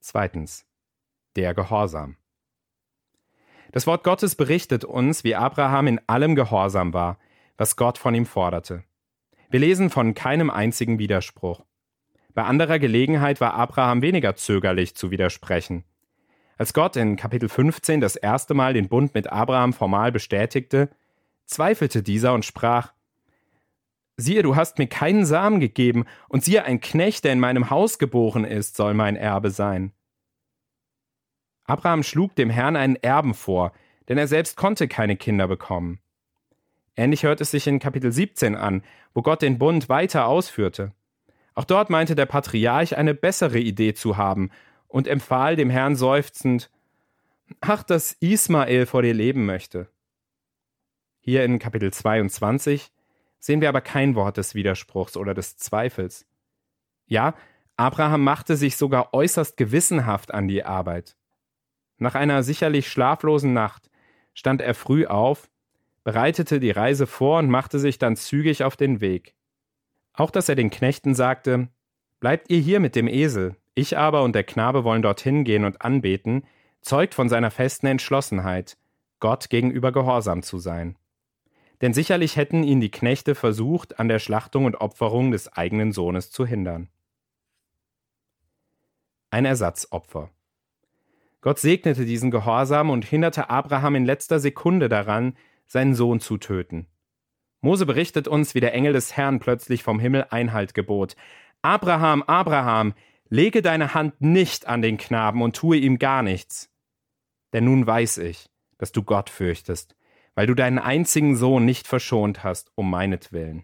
Zweitens. 0.00 0.66
Der 1.36 1.54
Gehorsam. 1.54 2.16
Das 3.70 3.86
Wort 3.86 4.02
Gottes 4.02 4.34
berichtet 4.34 4.84
uns, 4.84 5.22
wie 5.22 5.36
Abraham 5.36 5.86
in 5.86 6.00
allem 6.08 6.34
Gehorsam 6.34 6.92
war, 6.92 7.18
was 7.60 7.76
Gott 7.76 7.98
von 7.98 8.14
ihm 8.14 8.24
forderte. 8.24 8.84
Wir 9.50 9.60
lesen 9.60 9.90
von 9.90 10.14
keinem 10.14 10.48
einzigen 10.48 10.98
Widerspruch. 10.98 11.62
Bei 12.32 12.44
anderer 12.44 12.78
Gelegenheit 12.78 13.38
war 13.42 13.52
Abraham 13.52 14.00
weniger 14.00 14.34
zögerlich 14.34 14.94
zu 14.94 15.10
widersprechen. 15.10 15.84
Als 16.56 16.72
Gott 16.72 16.96
in 16.96 17.16
Kapitel 17.16 17.50
15 17.50 18.00
das 18.00 18.16
erste 18.16 18.54
Mal 18.54 18.72
den 18.72 18.88
Bund 18.88 19.12
mit 19.12 19.30
Abraham 19.30 19.74
formal 19.74 20.10
bestätigte, 20.10 20.88
zweifelte 21.44 22.02
dieser 22.02 22.32
und 22.32 22.46
sprach 22.46 22.94
Siehe, 24.16 24.42
du 24.42 24.56
hast 24.56 24.78
mir 24.78 24.86
keinen 24.86 25.26
Samen 25.26 25.60
gegeben, 25.60 26.06
und 26.30 26.42
siehe, 26.42 26.64
ein 26.64 26.80
Knecht, 26.80 27.24
der 27.24 27.34
in 27.34 27.40
meinem 27.40 27.68
Haus 27.68 27.98
geboren 27.98 28.46
ist, 28.46 28.74
soll 28.74 28.94
mein 28.94 29.16
Erbe 29.16 29.50
sein. 29.50 29.92
Abraham 31.64 32.04
schlug 32.04 32.34
dem 32.36 32.48
Herrn 32.48 32.76
einen 32.76 32.96
Erben 32.96 33.34
vor, 33.34 33.72
denn 34.08 34.16
er 34.16 34.28
selbst 34.28 34.56
konnte 34.56 34.88
keine 34.88 35.16
Kinder 35.16 35.46
bekommen. 35.46 36.00
Ähnlich 37.00 37.22
hört 37.22 37.40
es 37.40 37.50
sich 37.50 37.66
in 37.66 37.78
Kapitel 37.78 38.12
17 38.12 38.54
an, 38.54 38.82
wo 39.14 39.22
Gott 39.22 39.40
den 39.40 39.56
Bund 39.56 39.88
weiter 39.88 40.26
ausführte. 40.26 40.92
Auch 41.54 41.64
dort 41.64 41.88
meinte 41.88 42.14
der 42.14 42.26
Patriarch 42.26 42.94
eine 42.94 43.14
bessere 43.14 43.58
Idee 43.58 43.94
zu 43.94 44.18
haben 44.18 44.50
und 44.86 45.08
empfahl 45.08 45.56
dem 45.56 45.70
Herrn 45.70 45.96
seufzend, 45.96 46.70
Ach, 47.62 47.82
dass 47.82 48.12
Ismael 48.20 48.84
vor 48.84 49.00
dir 49.00 49.14
leben 49.14 49.46
möchte. 49.46 49.88
Hier 51.20 51.42
in 51.42 51.58
Kapitel 51.58 51.90
22 51.90 52.92
sehen 53.38 53.62
wir 53.62 53.70
aber 53.70 53.80
kein 53.80 54.14
Wort 54.14 54.36
des 54.36 54.54
Widerspruchs 54.54 55.16
oder 55.16 55.32
des 55.32 55.56
Zweifels. 55.56 56.26
Ja, 57.06 57.34
Abraham 57.78 58.24
machte 58.24 58.56
sich 58.56 58.76
sogar 58.76 59.14
äußerst 59.14 59.56
gewissenhaft 59.56 60.34
an 60.34 60.48
die 60.48 60.64
Arbeit. 60.64 61.16
Nach 61.96 62.14
einer 62.14 62.42
sicherlich 62.42 62.88
schlaflosen 62.88 63.54
Nacht 63.54 63.90
stand 64.34 64.60
er 64.60 64.74
früh 64.74 65.06
auf, 65.06 65.48
bereitete 66.04 66.60
die 66.60 66.70
Reise 66.70 67.06
vor 67.06 67.38
und 67.38 67.50
machte 67.50 67.78
sich 67.78 67.98
dann 67.98 68.16
zügig 68.16 68.64
auf 68.64 68.76
den 68.76 69.00
Weg. 69.00 69.34
Auch 70.12 70.30
dass 70.30 70.48
er 70.48 70.54
den 70.54 70.70
Knechten 70.70 71.14
sagte, 71.14 71.68
Bleibt 72.20 72.50
ihr 72.50 72.58
hier 72.58 72.80
mit 72.80 72.96
dem 72.96 73.08
Esel, 73.08 73.56
ich 73.74 73.96
aber 73.96 74.22
und 74.22 74.34
der 74.34 74.44
Knabe 74.44 74.84
wollen 74.84 75.00
dorthin 75.00 75.42
gehen 75.42 75.64
und 75.64 75.80
anbeten, 75.80 76.44
zeugt 76.82 77.14
von 77.14 77.30
seiner 77.30 77.50
festen 77.50 77.86
Entschlossenheit, 77.86 78.76
Gott 79.20 79.48
gegenüber 79.48 79.90
gehorsam 79.90 80.42
zu 80.42 80.58
sein. 80.58 80.98
Denn 81.80 81.94
sicherlich 81.94 82.36
hätten 82.36 82.62
ihn 82.62 82.80
die 82.80 82.90
Knechte 82.90 83.34
versucht, 83.34 83.98
an 83.98 84.08
der 84.08 84.18
Schlachtung 84.18 84.66
und 84.66 84.82
Opferung 84.82 85.30
des 85.30 85.48
eigenen 85.48 85.92
Sohnes 85.92 86.30
zu 86.30 86.44
hindern. 86.44 86.88
Ein 89.30 89.46
Ersatzopfer. 89.46 90.30
Gott 91.40 91.58
segnete 91.58 92.04
diesen 92.04 92.30
Gehorsam 92.30 92.90
und 92.90 93.06
hinderte 93.06 93.48
Abraham 93.48 93.94
in 93.94 94.04
letzter 94.04 94.40
Sekunde 94.40 94.90
daran, 94.90 95.36
seinen 95.70 95.94
Sohn 95.94 96.18
zu 96.18 96.36
töten. 96.36 96.88
Mose 97.60 97.86
berichtet 97.86 98.26
uns, 98.26 98.54
wie 98.54 98.60
der 98.60 98.74
Engel 98.74 98.92
des 98.92 99.16
Herrn 99.16 99.38
plötzlich 99.38 99.84
vom 99.84 100.00
Himmel 100.00 100.26
Einhalt 100.30 100.74
gebot. 100.74 101.14
Abraham, 101.62 102.22
Abraham, 102.24 102.92
lege 103.28 103.62
deine 103.62 103.94
Hand 103.94 104.20
nicht 104.20 104.66
an 104.66 104.82
den 104.82 104.98
Knaben 104.98 105.42
und 105.42 105.54
tue 105.54 105.76
ihm 105.76 105.98
gar 105.98 106.22
nichts. 106.22 106.70
Denn 107.52 107.64
nun 107.64 107.86
weiß 107.86 108.18
ich, 108.18 108.50
dass 108.78 108.90
du 108.90 109.04
Gott 109.04 109.30
fürchtest, 109.30 109.94
weil 110.34 110.48
du 110.48 110.54
deinen 110.54 110.80
einzigen 110.80 111.36
Sohn 111.36 111.64
nicht 111.64 111.86
verschont 111.86 112.42
hast, 112.42 112.72
um 112.74 112.90
meinetwillen. 112.90 113.62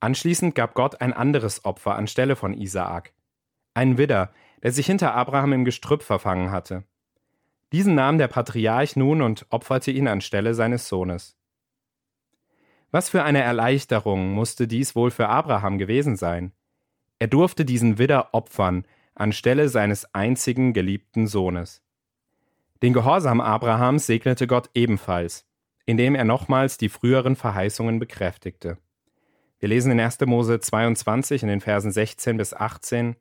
Anschließend 0.00 0.54
gab 0.54 0.72
Gott 0.72 1.02
ein 1.02 1.12
anderes 1.12 1.66
Opfer 1.66 1.96
anstelle 1.96 2.34
von 2.34 2.54
Isaak, 2.54 3.12
einen 3.74 3.98
Widder, 3.98 4.32
der 4.62 4.72
sich 4.72 4.86
hinter 4.86 5.14
Abraham 5.14 5.52
im 5.52 5.64
Gestrüpp 5.66 6.02
verfangen 6.02 6.50
hatte. 6.50 6.84
Diesen 7.72 7.94
nahm 7.94 8.18
der 8.18 8.28
Patriarch 8.28 8.96
nun 8.96 9.22
und 9.22 9.46
opferte 9.50 9.90
ihn 9.90 10.08
anstelle 10.08 10.54
seines 10.54 10.88
Sohnes. 10.88 11.36
Was 12.90 13.08
für 13.08 13.24
eine 13.24 13.42
Erleichterung 13.42 14.32
musste 14.32 14.68
dies 14.68 14.94
wohl 14.94 15.10
für 15.10 15.28
Abraham 15.28 15.78
gewesen 15.78 16.16
sein? 16.16 16.52
Er 17.18 17.28
durfte 17.28 17.64
diesen 17.64 17.98
Widder 17.98 18.32
opfern 18.32 18.86
anstelle 19.14 19.68
seines 19.68 20.14
einzigen 20.14 20.74
geliebten 20.74 21.26
Sohnes. 21.26 21.82
Den 22.82 22.92
Gehorsam 22.92 23.40
Abrahams 23.40 24.06
segnete 24.06 24.46
Gott 24.46 24.68
ebenfalls, 24.74 25.46
indem 25.86 26.14
er 26.14 26.24
nochmals 26.24 26.76
die 26.76 26.90
früheren 26.90 27.34
Verheißungen 27.34 27.98
bekräftigte. 27.98 28.76
Wir 29.58 29.70
lesen 29.70 29.90
in 29.90 30.00
1. 30.00 30.20
Mose 30.26 30.60
22 30.60 31.42
in 31.42 31.48
den 31.48 31.62
Versen 31.62 31.90
16 31.90 32.36
bis 32.36 32.52
18 32.52 33.16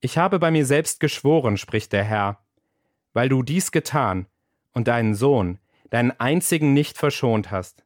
ich 0.00 0.16
habe 0.16 0.38
bei 0.38 0.52
mir 0.52 0.64
selbst 0.64 1.00
geschworen, 1.00 1.56
spricht 1.56 1.92
der 1.92 2.04
Herr, 2.04 2.38
weil 3.18 3.28
du 3.28 3.42
dies 3.42 3.72
getan 3.72 4.26
und 4.74 4.86
deinen 4.86 5.16
Sohn, 5.16 5.58
deinen 5.90 6.12
einzigen 6.20 6.72
nicht 6.72 6.96
verschont 6.96 7.50
hast. 7.50 7.84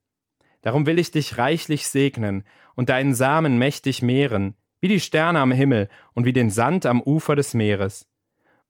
Darum 0.61 0.85
will 0.85 0.99
ich 0.99 1.11
dich 1.11 1.39
reichlich 1.39 1.89
segnen 1.89 2.45
und 2.75 2.91
deinen 2.91 3.15
Samen 3.15 3.57
mächtig 3.57 4.03
mehren, 4.03 4.57
wie 4.83 4.89
die 4.89 5.01
Sterne 5.01 5.41
am 5.41 5.51
Himmel 5.51 5.89
und 6.13 6.27
wie 6.27 6.35
den 6.35 6.51
Sand 6.51 6.85
am 6.85 7.01
Ufer 7.01 7.35
des 7.35 7.55
Meeres. 7.55 8.07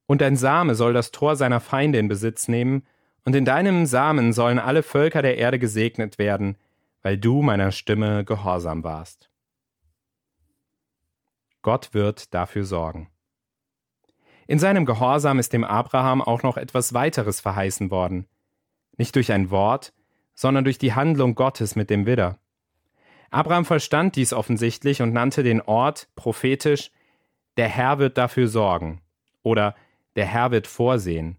Und 0.06 0.20
dein 0.20 0.36
Same 0.36 0.76
soll 0.76 0.92
das 0.92 1.10
Tor 1.10 1.34
seiner 1.34 1.58
Feinde 1.58 1.98
in 1.98 2.06
Besitz 2.06 2.46
nehmen, 2.46 2.86
und 3.24 3.34
in 3.34 3.44
deinem 3.44 3.84
Samen 3.84 4.32
sollen 4.32 4.60
alle 4.60 4.84
Völker 4.84 5.20
der 5.20 5.38
Erde 5.38 5.58
gesegnet 5.58 6.16
werden, 6.16 6.56
weil 7.02 7.18
du 7.18 7.42
meiner 7.42 7.72
Stimme 7.72 8.24
gehorsam 8.24 8.84
warst. 8.84 9.30
Gott 11.60 11.92
wird 11.92 12.32
dafür 12.32 12.62
sorgen. 12.62 13.08
In 14.52 14.58
seinem 14.58 14.84
Gehorsam 14.84 15.38
ist 15.38 15.54
dem 15.54 15.64
Abraham 15.64 16.20
auch 16.20 16.42
noch 16.42 16.58
etwas 16.58 16.92
weiteres 16.92 17.40
verheißen 17.40 17.90
worden. 17.90 18.26
Nicht 18.98 19.16
durch 19.16 19.32
ein 19.32 19.50
Wort, 19.50 19.94
sondern 20.34 20.64
durch 20.64 20.76
die 20.76 20.92
Handlung 20.92 21.34
Gottes 21.34 21.74
mit 21.74 21.88
dem 21.88 22.04
Widder. 22.04 22.38
Abraham 23.30 23.64
verstand 23.64 24.14
dies 24.14 24.34
offensichtlich 24.34 25.00
und 25.00 25.14
nannte 25.14 25.42
den 25.42 25.62
Ort 25.62 26.08
prophetisch 26.16 26.90
Der 27.56 27.66
Herr 27.66 27.98
wird 27.98 28.18
dafür 28.18 28.46
sorgen 28.46 29.00
oder 29.42 29.74
Der 30.16 30.26
Herr 30.26 30.50
wird 30.50 30.66
vorsehen. 30.66 31.38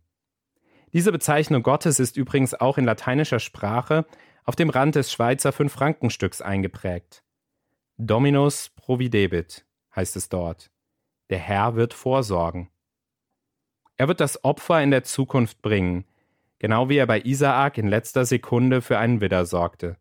Diese 0.91 1.11
Bezeichnung 1.11 1.61
Gottes 1.61 1.99
ist 1.99 2.17
übrigens 2.17 2.55
auch 2.55 2.79
in 2.79 2.85
lateinischer 2.85 3.39
Sprache 3.39 4.07
auf 4.43 4.55
dem 4.55 4.71
Rand 4.71 4.95
des 4.95 5.11
Schweizer 5.11 5.51
Fünf-Frankenstücks 5.51 6.41
eingeprägt. 6.41 7.23
Dominus 7.99 8.71
providebit 8.75 9.67
heißt 9.95 10.15
es 10.15 10.29
dort. 10.29 10.71
Der 11.29 11.37
Herr 11.37 11.75
wird 11.75 11.93
vorsorgen. 11.93 12.71
Er 13.97 14.07
wird 14.07 14.19
das 14.19 14.43
Opfer 14.43 14.81
in 14.81 14.91
der 14.91 15.03
Zukunft 15.03 15.61
bringen, 15.61 16.05
genau 16.59 16.89
wie 16.89 16.97
er 16.97 17.07
bei 17.07 17.21
Isaak 17.21 17.77
in 17.77 17.87
letzter 17.87 18.25
Sekunde 18.25 18.81
für 18.81 18.97
einen 18.97 19.21
Widder 19.21 19.45
sorgte. 19.45 19.97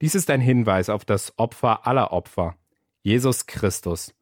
Dies 0.00 0.14
ist 0.14 0.30
ein 0.30 0.40
Hinweis 0.40 0.90
auf 0.90 1.04
das 1.04 1.38
Opfer 1.38 1.86
aller 1.86 2.12
Opfer, 2.12 2.56
Jesus 3.02 3.46
Christus, 3.46 4.14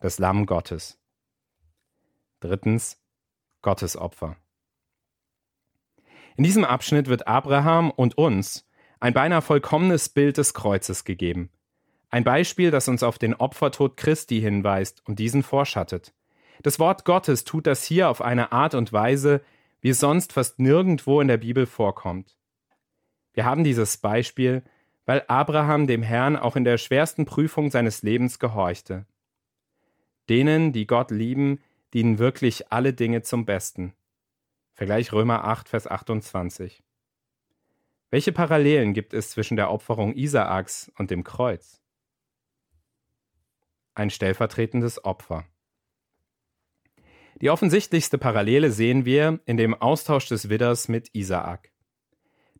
das 0.00 0.18
Lamm 0.18 0.46
Gottes. 0.46 0.98
Drittens, 2.40 3.00
Gottes 3.62 3.96
Opfer. 3.96 4.36
In 6.36 6.44
diesem 6.44 6.64
Abschnitt 6.64 7.08
wird 7.08 7.26
Abraham 7.26 7.90
und 7.90 8.16
uns 8.16 8.64
ein 9.00 9.12
beinahe 9.12 9.42
vollkommenes 9.42 10.08
Bild 10.08 10.38
des 10.38 10.54
Kreuzes 10.54 11.04
gegeben. 11.04 11.50
Ein 12.10 12.24
Beispiel, 12.24 12.70
das 12.70 12.88
uns 12.88 13.02
auf 13.02 13.18
den 13.18 13.34
Opfertod 13.34 13.96
Christi 13.96 14.40
hinweist 14.40 15.02
und 15.06 15.18
diesen 15.18 15.42
vorschattet. 15.42 16.14
Das 16.62 16.78
Wort 16.78 17.04
Gottes 17.04 17.44
tut 17.44 17.66
das 17.66 17.84
hier 17.84 18.08
auf 18.08 18.20
eine 18.20 18.52
Art 18.52 18.74
und 18.74 18.92
Weise, 18.92 19.42
wie 19.80 19.90
es 19.90 20.00
sonst 20.00 20.32
fast 20.32 20.58
nirgendwo 20.58 21.20
in 21.20 21.28
der 21.28 21.36
Bibel 21.36 21.66
vorkommt. 21.66 22.36
Wir 23.32 23.44
haben 23.44 23.62
dieses 23.62 23.98
Beispiel, 23.98 24.62
weil 25.06 25.24
Abraham 25.28 25.86
dem 25.86 26.02
Herrn 26.02 26.36
auch 26.36 26.56
in 26.56 26.64
der 26.64 26.78
schwersten 26.78 27.24
Prüfung 27.24 27.70
seines 27.70 28.02
Lebens 28.02 28.38
gehorchte. 28.38 29.06
Denen, 30.28 30.72
die 30.72 30.86
Gott 30.86 31.10
lieben, 31.10 31.60
dienen 31.94 32.18
wirklich 32.18 32.72
alle 32.72 32.92
Dinge 32.92 33.22
zum 33.22 33.46
Besten. 33.46 33.94
Vergleich 34.74 35.12
Römer 35.12 35.44
8, 35.44 35.68
Vers 35.68 35.86
28. 35.86 36.82
Welche 38.10 38.32
Parallelen 38.32 38.94
gibt 38.94 39.14
es 39.14 39.30
zwischen 39.30 39.56
der 39.56 39.70
Opferung 39.70 40.14
Isaaks 40.14 40.90
und 40.98 41.10
dem 41.10 41.24
Kreuz? 41.24 41.80
Ein 43.94 44.10
stellvertretendes 44.10 45.04
Opfer. 45.04 45.44
Die 47.40 47.50
offensichtlichste 47.50 48.18
Parallele 48.18 48.72
sehen 48.72 49.04
wir 49.04 49.38
in 49.46 49.56
dem 49.56 49.74
Austausch 49.74 50.26
des 50.26 50.48
Widders 50.48 50.88
mit 50.88 51.14
Isaak. 51.14 51.70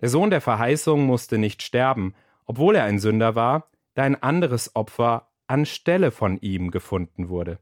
Der 0.00 0.08
Sohn 0.08 0.30
der 0.30 0.40
Verheißung 0.40 1.04
musste 1.04 1.38
nicht 1.38 1.62
sterben, 1.62 2.14
obwohl 2.46 2.76
er 2.76 2.84
ein 2.84 3.00
Sünder 3.00 3.34
war, 3.34 3.70
da 3.94 4.04
ein 4.04 4.22
anderes 4.22 4.76
Opfer 4.76 5.28
anstelle 5.48 6.12
von 6.12 6.38
ihm 6.40 6.70
gefunden 6.70 7.28
wurde. 7.28 7.58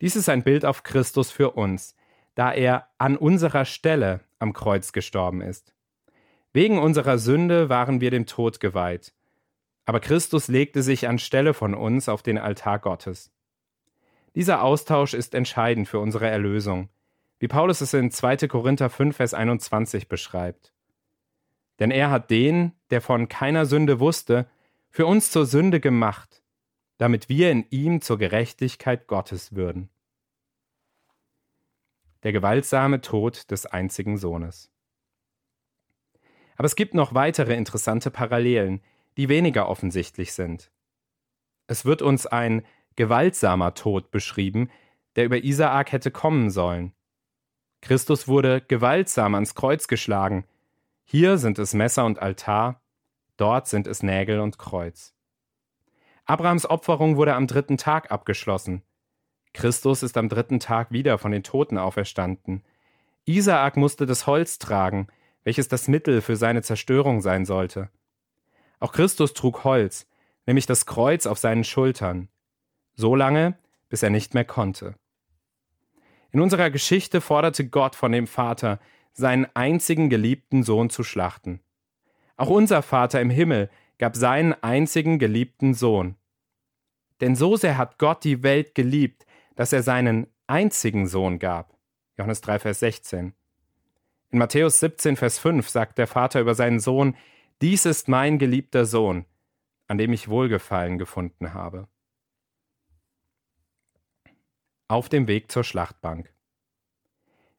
Dies 0.00 0.16
ist 0.16 0.28
ein 0.28 0.42
Bild 0.42 0.64
auf 0.64 0.82
Christus 0.82 1.30
für 1.30 1.52
uns, 1.52 1.94
da 2.34 2.52
er 2.52 2.88
an 2.98 3.16
unserer 3.16 3.64
Stelle 3.64 4.20
am 4.40 4.52
Kreuz 4.52 4.92
gestorben 4.92 5.40
ist. 5.40 5.72
Wegen 6.52 6.78
unserer 6.78 7.18
Sünde 7.18 7.68
waren 7.68 8.00
wir 8.00 8.10
dem 8.10 8.26
Tod 8.26 8.58
geweiht, 8.58 9.14
aber 9.86 10.00
Christus 10.00 10.48
legte 10.48 10.82
sich 10.82 11.06
anstelle 11.06 11.54
von 11.54 11.74
uns 11.74 12.08
auf 12.08 12.22
den 12.22 12.38
Altar 12.38 12.80
Gottes. 12.80 13.30
Dieser 14.34 14.62
Austausch 14.62 15.14
ist 15.14 15.34
entscheidend 15.34 15.88
für 15.88 16.00
unsere 16.00 16.28
Erlösung, 16.28 16.88
wie 17.38 17.48
Paulus 17.48 17.80
es 17.80 17.94
in 17.94 18.10
2. 18.10 18.48
Korinther 18.48 18.90
5, 18.90 19.16
Vers 19.16 19.34
21 19.34 20.08
beschreibt. 20.08 20.72
Denn 21.78 21.90
er 21.90 22.10
hat 22.10 22.30
den, 22.30 22.72
der 22.90 23.00
von 23.00 23.28
keiner 23.28 23.66
Sünde 23.66 24.00
wusste, 24.00 24.48
für 24.90 25.06
uns 25.06 25.30
zur 25.30 25.46
Sünde 25.46 25.80
gemacht, 25.80 26.42
damit 26.98 27.28
wir 27.28 27.50
in 27.50 27.64
ihm 27.70 28.00
zur 28.00 28.18
Gerechtigkeit 28.18 29.06
Gottes 29.06 29.54
würden. 29.54 29.88
Der 32.22 32.32
gewaltsame 32.32 33.00
Tod 33.00 33.50
des 33.50 33.66
einzigen 33.66 34.16
Sohnes. 34.18 34.70
Aber 36.56 36.66
es 36.66 36.76
gibt 36.76 36.94
noch 36.94 37.14
weitere 37.14 37.54
interessante 37.54 38.10
Parallelen, 38.10 38.80
die 39.16 39.28
weniger 39.28 39.68
offensichtlich 39.68 40.32
sind. 40.32 40.70
Es 41.66 41.84
wird 41.84 42.02
uns 42.02 42.26
ein 42.26 42.64
gewaltsamer 42.96 43.74
Tod 43.74 44.10
beschrieben, 44.10 44.70
der 45.16 45.24
über 45.24 45.42
Isaak 45.42 45.92
hätte 45.92 46.10
kommen 46.10 46.50
sollen. 46.50 46.92
Christus 47.80 48.26
wurde 48.28 48.60
gewaltsam 48.60 49.34
ans 49.34 49.54
Kreuz 49.54 49.88
geschlagen. 49.88 50.46
Hier 51.04 51.38
sind 51.38 51.58
es 51.58 51.74
Messer 51.74 52.04
und 52.06 52.18
Altar, 52.18 52.80
dort 53.36 53.68
sind 53.68 53.86
es 53.86 54.02
Nägel 54.02 54.40
und 54.40 54.58
Kreuz. 54.58 55.14
Abrahams 56.24 56.68
Opferung 56.68 57.16
wurde 57.16 57.34
am 57.34 57.46
dritten 57.46 57.76
Tag 57.76 58.10
abgeschlossen. 58.10 58.82
Christus 59.52 60.02
ist 60.02 60.16
am 60.16 60.28
dritten 60.28 60.58
Tag 60.58 60.90
wieder 60.90 61.18
von 61.18 61.30
den 61.30 61.42
Toten 61.42 61.76
auferstanden. 61.76 62.64
Isaak 63.26 63.76
musste 63.76 64.06
das 64.06 64.26
Holz 64.26 64.58
tragen, 64.58 65.08
welches 65.44 65.68
das 65.68 65.86
Mittel 65.86 66.22
für 66.22 66.36
seine 66.36 66.62
Zerstörung 66.62 67.20
sein 67.20 67.44
sollte. 67.44 67.90
Auch 68.80 68.92
Christus 68.92 69.34
trug 69.34 69.64
Holz, 69.64 70.06
nämlich 70.46 70.66
das 70.66 70.86
Kreuz 70.86 71.26
auf 71.26 71.38
seinen 71.38 71.64
Schultern, 71.64 72.28
so 72.94 73.14
lange, 73.14 73.56
bis 73.88 74.02
er 74.02 74.10
nicht 74.10 74.34
mehr 74.34 74.44
konnte. 74.44 74.94
In 76.32 76.40
unserer 76.40 76.70
Geschichte 76.70 77.20
forderte 77.20 77.68
Gott 77.68 77.94
von 77.94 78.12
dem 78.12 78.26
Vater, 78.26 78.80
seinen 79.12 79.46
einzigen 79.54 80.10
geliebten 80.10 80.64
Sohn 80.64 80.90
zu 80.90 81.04
schlachten. 81.04 81.60
Auch 82.36 82.50
unser 82.50 82.82
Vater 82.82 83.20
im 83.20 83.30
Himmel 83.30 83.70
gab 83.98 84.16
seinen 84.16 84.52
einzigen 84.62 85.18
geliebten 85.18 85.74
Sohn. 85.74 86.16
Denn 87.20 87.36
so 87.36 87.56
sehr 87.56 87.78
hat 87.78 87.98
Gott 87.98 88.24
die 88.24 88.42
Welt 88.42 88.74
geliebt, 88.74 89.24
dass 89.54 89.72
er 89.72 89.84
seinen 89.84 90.26
einzigen 90.48 91.06
Sohn 91.06 91.38
gab. 91.38 91.78
Johannes 92.18 92.40
3, 92.40 92.58
Vers 92.58 92.80
16. 92.80 93.32
In 94.30 94.38
Matthäus 94.38 94.80
17, 94.80 95.16
Vers 95.16 95.38
5 95.38 95.68
sagt 95.68 95.98
der 95.98 96.08
Vater 96.08 96.40
über 96.40 96.56
seinen 96.56 96.80
Sohn, 96.80 97.16
Dies 97.62 97.86
ist 97.86 98.08
mein 98.08 98.40
geliebter 98.40 98.84
Sohn, 98.84 99.26
an 99.86 99.96
dem 99.96 100.12
ich 100.12 100.28
Wohlgefallen 100.28 100.98
gefunden 100.98 101.54
habe. 101.54 101.86
Auf 104.86 105.08
dem 105.08 105.28
Weg 105.28 105.50
zur 105.50 105.64
Schlachtbank. 105.64 106.30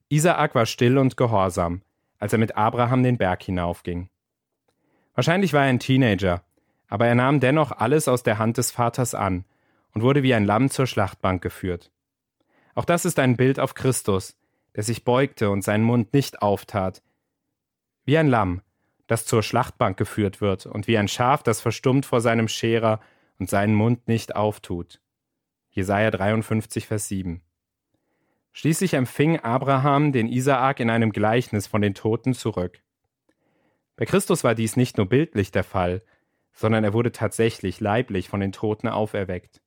Isaak 0.09 0.53
war 0.53 0.67
still 0.67 0.99
und 0.99 1.17
gehorsam, 1.17 1.81
als 2.19 2.33
er 2.33 2.37
mit 2.39 2.55
Abraham 2.55 3.01
den 3.01 3.17
Berg 3.17 3.41
hinaufging. 3.41 4.09
Wahrscheinlich 5.15 5.51
war 5.51 5.63
er 5.63 5.69
ein 5.69 5.79
Teenager, 5.79 6.43
aber 6.87 7.07
er 7.07 7.15
nahm 7.15 7.39
dennoch 7.39 7.71
alles 7.71 8.07
aus 8.07 8.21
der 8.21 8.37
Hand 8.37 8.57
des 8.57 8.69
Vaters 8.69 9.15
an 9.15 9.43
und 9.95 10.03
wurde 10.03 10.21
wie 10.21 10.35
ein 10.35 10.45
Lamm 10.45 10.69
zur 10.69 10.85
Schlachtbank 10.85 11.41
geführt. 11.41 11.91
Auch 12.75 12.85
das 12.85 13.05
ist 13.05 13.17
ein 13.17 13.37
Bild 13.37 13.59
auf 13.59 13.73
Christus, 13.73 14.37
der 14.75 14.83
sich 14.83 15.03
beugte 15.03 15.49
und 15.49 15.63
seinen 15.63 15.83
Mund 15.83 16.13
nicht 16.13 16.43
auftat. 16.43 17.01
Wie 18.03 18.19
ein 18.19 18.27
Lamm, 18.27 18.61
das 19.07 19.25
zur 19.25 19.41
Schlachtbank 19.41 19.97
geführt 19.97 20.41
wird, 20.41 20.67
und 20.67 20.87
wie 20.87 20.97
ein 20.97 21.07
Schaf, 21.07 21.41
das 21.41 21.59
verstummt 21.59 22.05
vor 22.05 22.21
seinem 22.21 22.47
Scherer 22.47 22.99
und 23.39 23.49
seinen 23.49 23.73
Mund 23.73 24.07
nicht 24.07 24.35
auftut. 24.35 24.99
Jesaja 25.75 26.09
53, 26.09 26.87
Vers 26.87 27.09
7. 27.09 27.41
Schließlich 28.53 28.93
empfing 28.93 29.41
Abraham 29.41 30.13
den 30.13 30.29
Isaak 30.29 30.79
in 30.79 30.89
einem 30.89 31.11
Gleichnis 31.11 31.67
von 31.67 31.81
den 31.81 31.93
Toten 31.93 32.33
zurück. 32.33 32.81
Bei 33.97 34.05
Christus 34.05 34.45
war 34.45 34.55
dies 34.55 34.77
nicht 34.77 34.95
nur 34.95 35.09
bildlich 35.09 35.51
der 35.51 35.65
Fall, 35.65 36.01
sondern 36.53 36.85
er 36.85 36.93
wurde 36.93 37.11
tatsächlich 37.11 37.81
leiblich 37.81 38.29
von 38.29 38.39
den 38.39 38.53
Toten 38.53 38.87
auferweckt. 38.87 39.61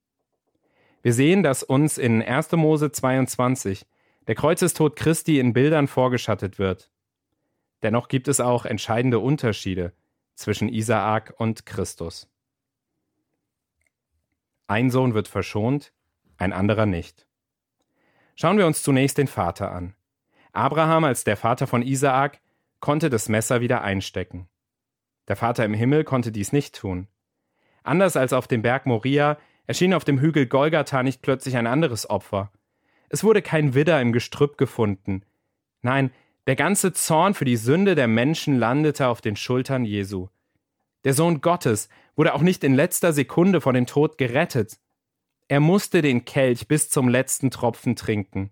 Wir 1.03 1.12
sehen, 1.12 1.42
dass 1.42 1.62
uns 1.62 1.99
in 1.99 2.23
1. 2.23 2.53
Mose 2.53 2.90
22 2.90 3.85
der 4.29 4.35
Kreuzestod 4.35 4.97
Christi 4.97 5.38
in 5.38 5.53
Bildern 5.53 5.88
vorgeschattet 5.88 6.59
wird. 6.59 6.90
Dennoch 7.83 8.09
gibt 8.09 8.29
es 8.29 8.40
auch 8.40 8.64
entscheidende 8.64 9.18
Unterschiede 9.18 9.92
zwischen 10.37 10.71
Isaak 10.71 11.35
und 11.37 11.66
Christus. 11.66 12.31
Ein 14.68 14.90
Sohn 14.90 15.12
wird 15.12 15.29
verschont, 15.29 15.92
ein 16.38 16.53
anderer 16.53 16.87
nicht. 16.87 17.27
Schauen 18.35 18.57
wir 18.57 18.66
uns 18.66 18.83
zunächst 18.83 19.18
den 19.18 19.27
Vater 19.27 19.72
an. 19.72 19.94
Abraham 20.53 21.05
als 21.05 21.24
der 21.24 21.37
Vater 21.37 21.66
von 21.66 21.83
Isaak 21.83 22.40
konnte 22.81 23.11
das 23.11 23.29
Messer 23.29 23.61
wieder 23.61 23.83
einstecken. 23.83 24.48
Der 25.27 25.37
Vater 25.37 25.64
im 25.64 25.74
Himmel 25.74 26.05
konnte 26.05 26.33
dies 26.33 26.53
nicht 26.53 26.74
tun. 26.74 27.09
Anders 27.83 28.16
als 28.16 28.33
auf 28.33 28.48
dem 28.48 28.62
Berg 28.62 28.87
Moria 28.87 29.38
erschien 29.66 29.92
auf 29.92 30.05
dem 30.05 30.20
Hügel 30.20 30.46
Golgatha 30.46 31.03
nicht 31.03 31.20
plötzlich 31.20 31.57
ein 31.57 31.66
anderes 31.66 32.09
Opfer. 32.09 32.51
Es 33.09 33.24
wurde 33.24 33.42
kein 33.42 33.74
Widder 33.74 34.01
im 34.01 34.12
Gestrüpp 34.12 34.57
gefunden. 34.57 35.24
Nein, 35.83 36.11
der 36.46 36.57
ganze 36.57 36.92
Zorn 36.92 37.35
für 37.35 37.44
die 37.44 37.57
Sünde 37.57 37.94
der 37.94 38.09
Menschen 38.09 38.59
landete 38.59 39.09
auf 39.09 39.20
den 39.20 39.37
Schultern 39.37 39.85
Jesu. 39.85 40.29
Der 41.05 41.14
Sohn 41.14 41.40
Gottes 41.40 41.88
wurde 42.16 42.35
auch 42.35 42.42
nicht 42.42 42.64
in 42.64 42.74
letzter 42.74 43.12
Sekunde 43.12 43.61
vor 43.61 43.72
dem 43.72 43.87
Tod 43.87 44.18
gerettet, 44.18 44.79
er 45.49 45.61
musste 45.61 46.03
den 46.03 46.27
Kelch 46.27 46.69
bis 46.69 46.91
zum 46.91 47.09
letzten 47.09 47.51
Tropfen 47.51 47.97
trinken. 47.97 48.51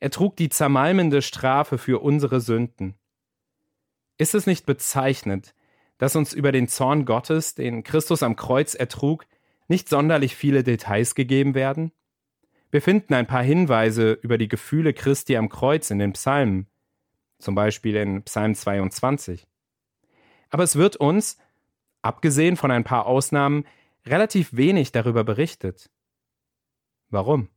Er 0.00 0.10
trug 0.10 0.36
die 0.36 0.48
zermalmende 0.48 1.22
Strafe 1.22 1.78
für 1.78 2.02
unsere 2.02 2.40
Sünden. 2.40 2.94
Ist 4.18 4.34
es 4.34 4.46
nicht 4.46 4.66
bezeichnend, 4.66 5.54
dass 5.98 6.16
uns 6.16 6.32
über 6.32 6.52
den 6.52 6.68
Zorn 6.68 7.04
Gottes, 7.04 7.54
den 7.54 7.84
Christus 7.84 8.22
am 8.22 8.34
Kreuz 8.34 8.74
ertrug, 8.74 9.24
nicht 9.68 9.88
sonderlich 9.88 10.34
viele 10.34 10.64
Details 10.64 11.14
gegeben 11.14 11.54
werden? 11.54 11.92
Wir 12.72 12.82
finden 12.82 13.14
ein 13.14 13.26
paar 13.26 13.42
Hinweise 13.42 14.12
über 14.12 14.36
die 14.36 14.48
Gefühle 14.48 14.92
Christi 14.92 15.36
am 15.36 15.48
Kreuz 15.48 15.90
in 15.90 16.00
den 16.00 16.12
Psalmen, 16.12 16.66
zum 17.38 17.54
Beispiel 17.54 17.94
in 17.96 18.24
Psalm 18.24 18.54
22. 18.54 19.46
Aber 20.50 20.64
es 20.64 20.76
wird 20.76 20.96
uns, 20.96 21.38
abgesehen 22.02 22.56
von 22.56 22.70
ein 22.70 22.84
paar 22.84 23.06
Ausnahmen, 23.06 23.64
relativ 24.04 24.56
wenig 24.56 24.92
darüber 24.92 25.22
berichtet. 25.22 25.88
Warum? 27.10 27.48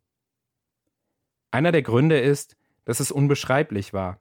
Einer 1.52 1.72
der 1.72 1.82
Gründe 1.82 2.20
ist, 2.20 2.56
dass 2.86 3.00
es 3.00 3.12
unbeschreiblich 3.12 3.94
war. 3.94 4.20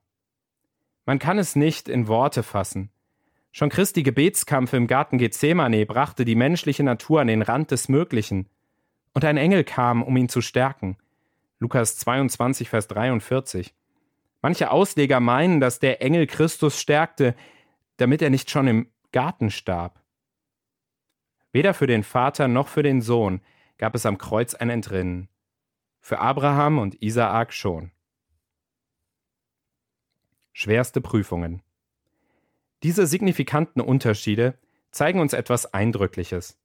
Man 1.05 1.19
kann 1.19 1.39
es 1.39 1.57
nicht 1.57 1.89
in 1.89 2.09
Worte 2.09 2.43
fassen. 2.43 2.91
Schon 3.51 3.71
Christi 3.71 4.03
Gebetskampf 4.03 4.73
im 4.73 4.87
Garten 4.87 5.19
Gethsemane 5.19 5.87
brachte 5.87 6.25
die 6.25 6.35
menschliche 6.35 6.83
Natur 6.83 7.21
an 7.21 7.29
den 7.29 7.43
Rand 7.43 7.71
des 7.71 7.89
Möglichen. 7.89 8.49
Und 9.15 9.25
ein 9.25 9.37
Engel 9.37 9.65
kam, 9.65 10.03
um 10.03 10.17
ihn 10.17 10.29
zu 10.29 10.41
stärken. 10.41 10.97
Lukas 11.59 11.97
22, 11.97 12.69
Vers 12.69 12.89
43. 12.89 13.75
Manche 14.43 14.71
Ausleger 14.71 15.19
meinen, 15.19 15.61
dass 15.61 15.81
der 15.81 16.03
Engel 16.03 16.27
Christus 16.27 16.81
stärkte, 16.81 17.35
damit 17.97 18.23
er 18.23 18.31
nicht 18.31 18.51
schon 18.51 18.69
im 18.69 18.89
Garten 19.11 19.51
starb. 19.51 20.01
Weder 21.53 21.75
für 21.75 21.87
den 21.87 22.05
Vater 22.05 22.47
noch 22.47 22.69
für 22.69 22.83
den 22.83 23.01
Sohn 23.01 23.41
gab 23.79 23.95
es 23.95 24.05
am 24.05 24.19
Kreuz 24.19 24.55
ein 24.55 24.71
Entrinnen. 24.71 25.29
Für 26.01 26.19
Abraham 26.19 26.79
und 26.79 27.01
Isaak 27.03 27.53
schon. 27.53 27.93
Schwerste 30.53 31.01
Prüfungen. 31.01 31.63
Diese 32.83 33.07
signifikanten 33.07 33.81
Unterschiede 33.81 34.59
zeigen 34.91 35.21
uns 35.21 35.33
etwas 35.33 35.73
Eindrückliches. 35.73 36.59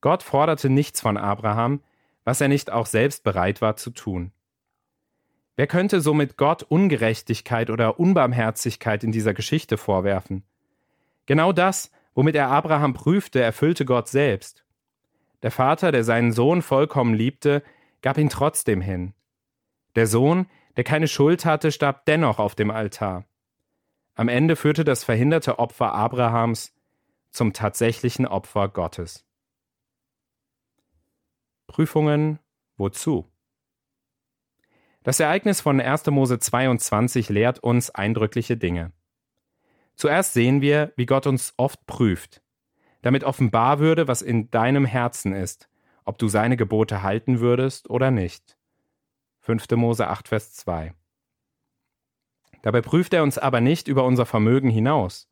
Gott 0.00 0.22
forderte 0.22 0.70
nichts 0.70 1.00
von 1.00 1.16
Abraham, 1.16 1.82
was 2.24 2.40
er 2.40 2.48
nicht 2.48 2.70
auch 2.70 2.86
selbst 2.86 3.22
bereit 3.22 3.60
war 3.60 3.76
zu 3.76 3.90
tun. 3.90 4.32
Wer 5.56 5.66
könnte 5.66 6.00
somit 6.00 6.38
Gott 6.38 6.62
Ungerechtigkeit 6.62 7.68
oder 7.68 8.00
Unbarmherzigkeit 8.00 9.04
in 9.04 9.12
dieser 9.12 9.34
Geschichte 9.34 9.76
vorwerfen? 9.76 10.44
Genau 11.26 11.52
das, 11.52 11.90
womit 12.14 12.34
er 12.34 12.48
Abraham 12.48 12.94
prüfte, 12.94 13.42
erfüllte 13.42 13.84
Gott 13.84 14.08
selbst. 14.08 14.64
Der 15.42 15.50
Vater, 15.50 15.92
der 15.92 16.04
seinen 16.04 16.32
Sohn 16.32 16.62
vollkommen 16.62 17.14
liebte, 17.14 17.62
gab 18.02 18.18
ihn 18.18 18.28
trotzdem 18.28 18.80
hin. 18.80 19.14
Der 19.94 20.06
Sohn, 20.06 20.46
der 20.76 20.84
keine 20.84 21.08
Schuld 21.08 21.44
hatte, 21.44 21.72
starb 21.72 22.04
dennoch 22.06 22.38
auf 22.38 22.54
dem 22.54 22.70
Altar. 22.70 23.24
Am 24.14 24.28
Ende 24.28 24.56
führte 24.56 24.84
das 24.84 25.04
verhinderte 25.04 25.58
Opfer 25.58 25.94
Abrahams 25.94 26.74
zum 27.30 27.52
tatsächlichen 27.52 28.26
Opfer 28.26 28.68
Gottes. 28.68 29.24
Prüfungen 31.66 32.38
wozu? 32.76 33.30
Das 35.02 35.20
Ereignis 35.20 35.60
von 35.60 35.80
1. 35.80 36.06
Mose 36.06 36.38
22 36.38 37.30
lehrt 37.30 37.60
uns 37.60 37.90
eindrückliche 37.90 38.56
Dinge. 38.56 38.92
Zuerst 39.94 40.34
sehen 40.34 40.60
wir, 40.60 40.92
wie 40.96 41.06
Gott 41.06 41.26
uns 41.26 41.54
oft 41.56 41.86
prüft, 41.86 42.42
damit 43.02 43.24
offenbar 43.24 43.78
würde, 43.78 44.08
was 44.08 44.22
in 44.22 44.50
deinem 44.50 44.84
Herzen 44.84 45.32
ist, 45.32 45.68
ob 46.04 46.18
du 46.18 46.28
seine 46.28 46.56
Gebote 46.56 47.02
halten 47.02 47.40
würdest 47.40 47.88
oder 47.90 48.10
nicht. 48.10 48.56
5. 49.40 49.70
Mose 49.72 50.08
8, 50.08 50.28
Vers 50.28 50.52
2. 50.54 50.94
Dabei 52.62 52.82
prüft 52.82 53.14
er 53.14 53.22
uns 53.22 53.38
aber 53.38 53.60
nicht 53.60 53.88
über 53.88 54.04
unser 54.04 54.26
Vermögen 54.26 54.70
hinaus. 54.70 55.28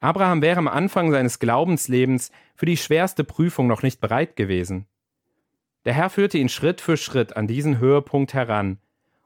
Abraham 0.00 0.42
wäre 0.42 0.58
am 0.58 0.68
Anfang 0.68 1.10
seines 1.10 1.38
Glaubenslebens 1.38 2.30
für 2.54 2.66
die 2.66 2.76
schwerste 2.76 3.24
Prüfung 3.24 3.66
noch 3.66 3.82
nicht 3.82 4.00
bereit 4.00 4.36
gewesen. 4.36 4.86
Der 5.84 5.94
Herr 5.94 6.10
führte 6.10 6.38
ihn 6.38 6.48
Schritt 6.48 6.80
für 6.80 6.96
Schritt 6.96 7.36
an 7.36 7.46
diesen 7.46 7.78
Höhepunkt 7.78 8.34
heran 8.34 8.78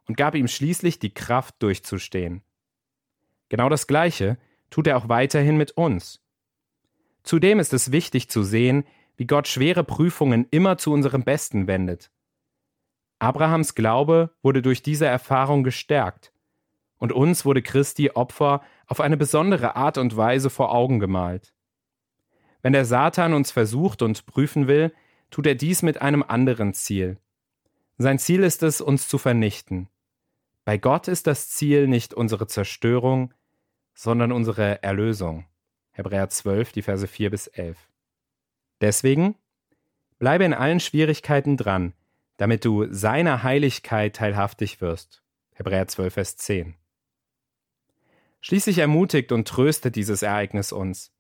und 0.07 0.17
gab 0.17 0.35
ihm 0.35 0.49
schließlich 0.49 0.99
die 0.99 1.13
Kraft 1.13 1.57
durchzustehen. 1.63 2.43
Genau 3.49 3.69
das 3.69 3.87
Gleiche 3.87 4.39
tut 4.71 4.87
er 4.87 4.97
auch 4.97 5.09
weiterhin 5.09 5.57
mit 5.57 5.73
uns. 5.73 6.22
Zudem 7.23 7.61
ist 7.61 7.73
es 7.73 7.93
wichtig 7.93 8.29
zu 8.29 8.43
sehen, 8.43 8.85
wie 9.17 9.27
Gott 9.27 9.49
schwere 9.49 9.85
Prüfungen 9.85 10.47
immer 10.51 10.79
zu 10.79 10.93
unserem 10.93 11.23
Besten 11.23 11.67
wendet. 11.67 12.11
Abrahams 13.19 13.75
Glaube 13.75 14.31
wurde 14.43 14.63
durch 14.63 14.83
diese 14.83 15.07
Erfahrung 15.07 15.63
gestärkt, 15.63 16.33
und 16.99 17.13
uns 17.13 17.45
wurde 17.45 17.63
Christi 17.63 18.11
Opfer 18.11 18.63
auf 18.87 19.01
eine 19.01 19.17
besondere 19.17 19.77
Art 19.77 19.99
und 19.99 20.17
Weise 20.17 20.51
vor 20.51 20.73
Augen 20.73 20.99
gemalt. 20.99 21.55
Wenn 22.63 22.73
der 22.73 22.85
Satan 22.85 23.35
uns 23.35 23.51
versucht 23.51 24.03
und 24.03 24.27
prüfen 24.27 24.69
will, 24.69 24.93
tut 25.31 25.47
er 25.47 25.55
dies 25.55 25.83
mit 25.83 26.01
einem 26.01 26.23
anderen 26.23 26.75
Ziel. 26.75 27.19
Sein 27.99 28.19
Ziel 28.19 28.43
ist 28.43 28.63
es, 28.63 28.81
uns 28.81 29.09
zu 29.09 29.19
vernichten. 29.19 29.89
Bei 30.65 30.79
Gott 30.79 31.09
ist 31.09 31.27
das 31.27 31.49
Ziel 31.49 31.89
nicht 31.89 32.15
unsere 32.15 32.47
Zerstörung, 32.47 33.35
sondern 33.95 34.33
unsere 34.33 34.83
Erlösung. 34.83 35.45
Hebräer 35.93 36.29
12, 36.29 36.73
die 36.73 36.83
Verse 36.83 37.07
4 37.07 37.31
bis 37.31 37.47
11. 37.47 37.77
Deswegen 38.81 39.37
bleibe 40.19 40.45
in 40.45 40.55
allen 40.55 40.81
Schwierigkeiten 40.81 41.57
dran, 41.57 41.93
damit 42.37 42.65
du 42.65 42.93
seiner 42.93 43.43
Heiligkeit 43.43 44.17
teilhaftig 44.17 44.81
wirst. 44.81 45.23
Hebräer 45.55 45.87
12, 45.87 46.15
Vers 46.15 46.37
10. 46.39 46.75
Schließlich 48.41 48.79
ermutigt 48.79 49.31
und 49.33 49.47
tröstet 49.47 49.95
dieses 49.95 50.23
Ereignis 50.23 50.73
uns. 50.73 51.13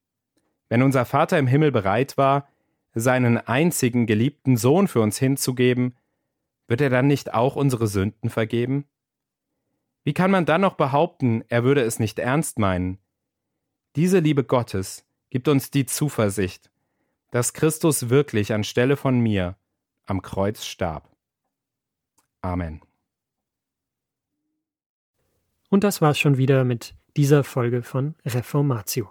Wenn 0.69 0.83
unser 0.83 1.05
Vater 1.05 1.39
im 1.39 1.47
Himmel 1.47 1.71
bereit 1.71 2.17
war, 2.17 2.49
seinen 2.95 3.39
einzigen 3.39 4.07
geliebten 4.07 4.57
Sohn 4.57 4.89
für 4.89 5.01
uns 5.01 5.19
hinzugeben, 5.19 5.97
wird 6.67 6.81
er 6.81 6.91
dann 6.91 7.07
nicht 7.07 7.35
auch 7.35 7.57
unsere 7.57 7.87
Sünden 7.87 8.31
vergeben? 8.31 8.87
Wie 10.05 10.15
kann 10.15 10.31
man 10.31 10.47
dann 10.47 10.63
noch 10.63 10.75
behaupten, 10.75 11.45
er 11.49 11.63
würde 11.63 11.83
es 11.83 11.99
nicht 11.99 12.19
ernst 12.19 12.59
meinen? 12.59 12.99
Diese 13.95 14.21
Liebe 14.21 14.45
Gottes 14.45 15.05
gibt 15.29 15.49
uns 15.49 15.71
die 15.71 15.85
Zuversicht, 15.85 16.71
dass 17.31 17.53
Christus 17.53 18.09
wirklich 18.09 18.55
anstelle 18.55 18.97
von 18.97 19.21
mir 19.21 19.59
am 20.07 20.23
Kreuz 20.23 20.65
starb. 20.65 21.15
Amen. 22.41 22.81
Und 25.69 25.85
das 25.85 26.01
war's 26.01 26.19
schon 26.19 26.39
wieder 26.39 26.65
mit 26.65 26.95
dieser 27.17 27.45
Folge 27.45 27.83
von 27.83 28.15
Reformatio. 28.25 29.11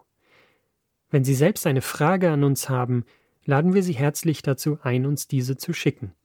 Wenn 1.10 1.24
Sie 1.24 1.36
selbst 1.36 1.68
eine 1.68 1.82
Frage 1.82 2.32
an 2.32 2.44
uns 2.44 2.68
haben, 2.70 3.06
laden 3.46 3.74
wir 3.74 3.84
Sie 3.84 3.94
herzlich 3.94 4.42
dazu 4.42 4.80
ein, 4.82 5.06
uns 5.06 5.28
diese 5.28 5.58
zu 5.58 5.74
schicken. 5.74 6.16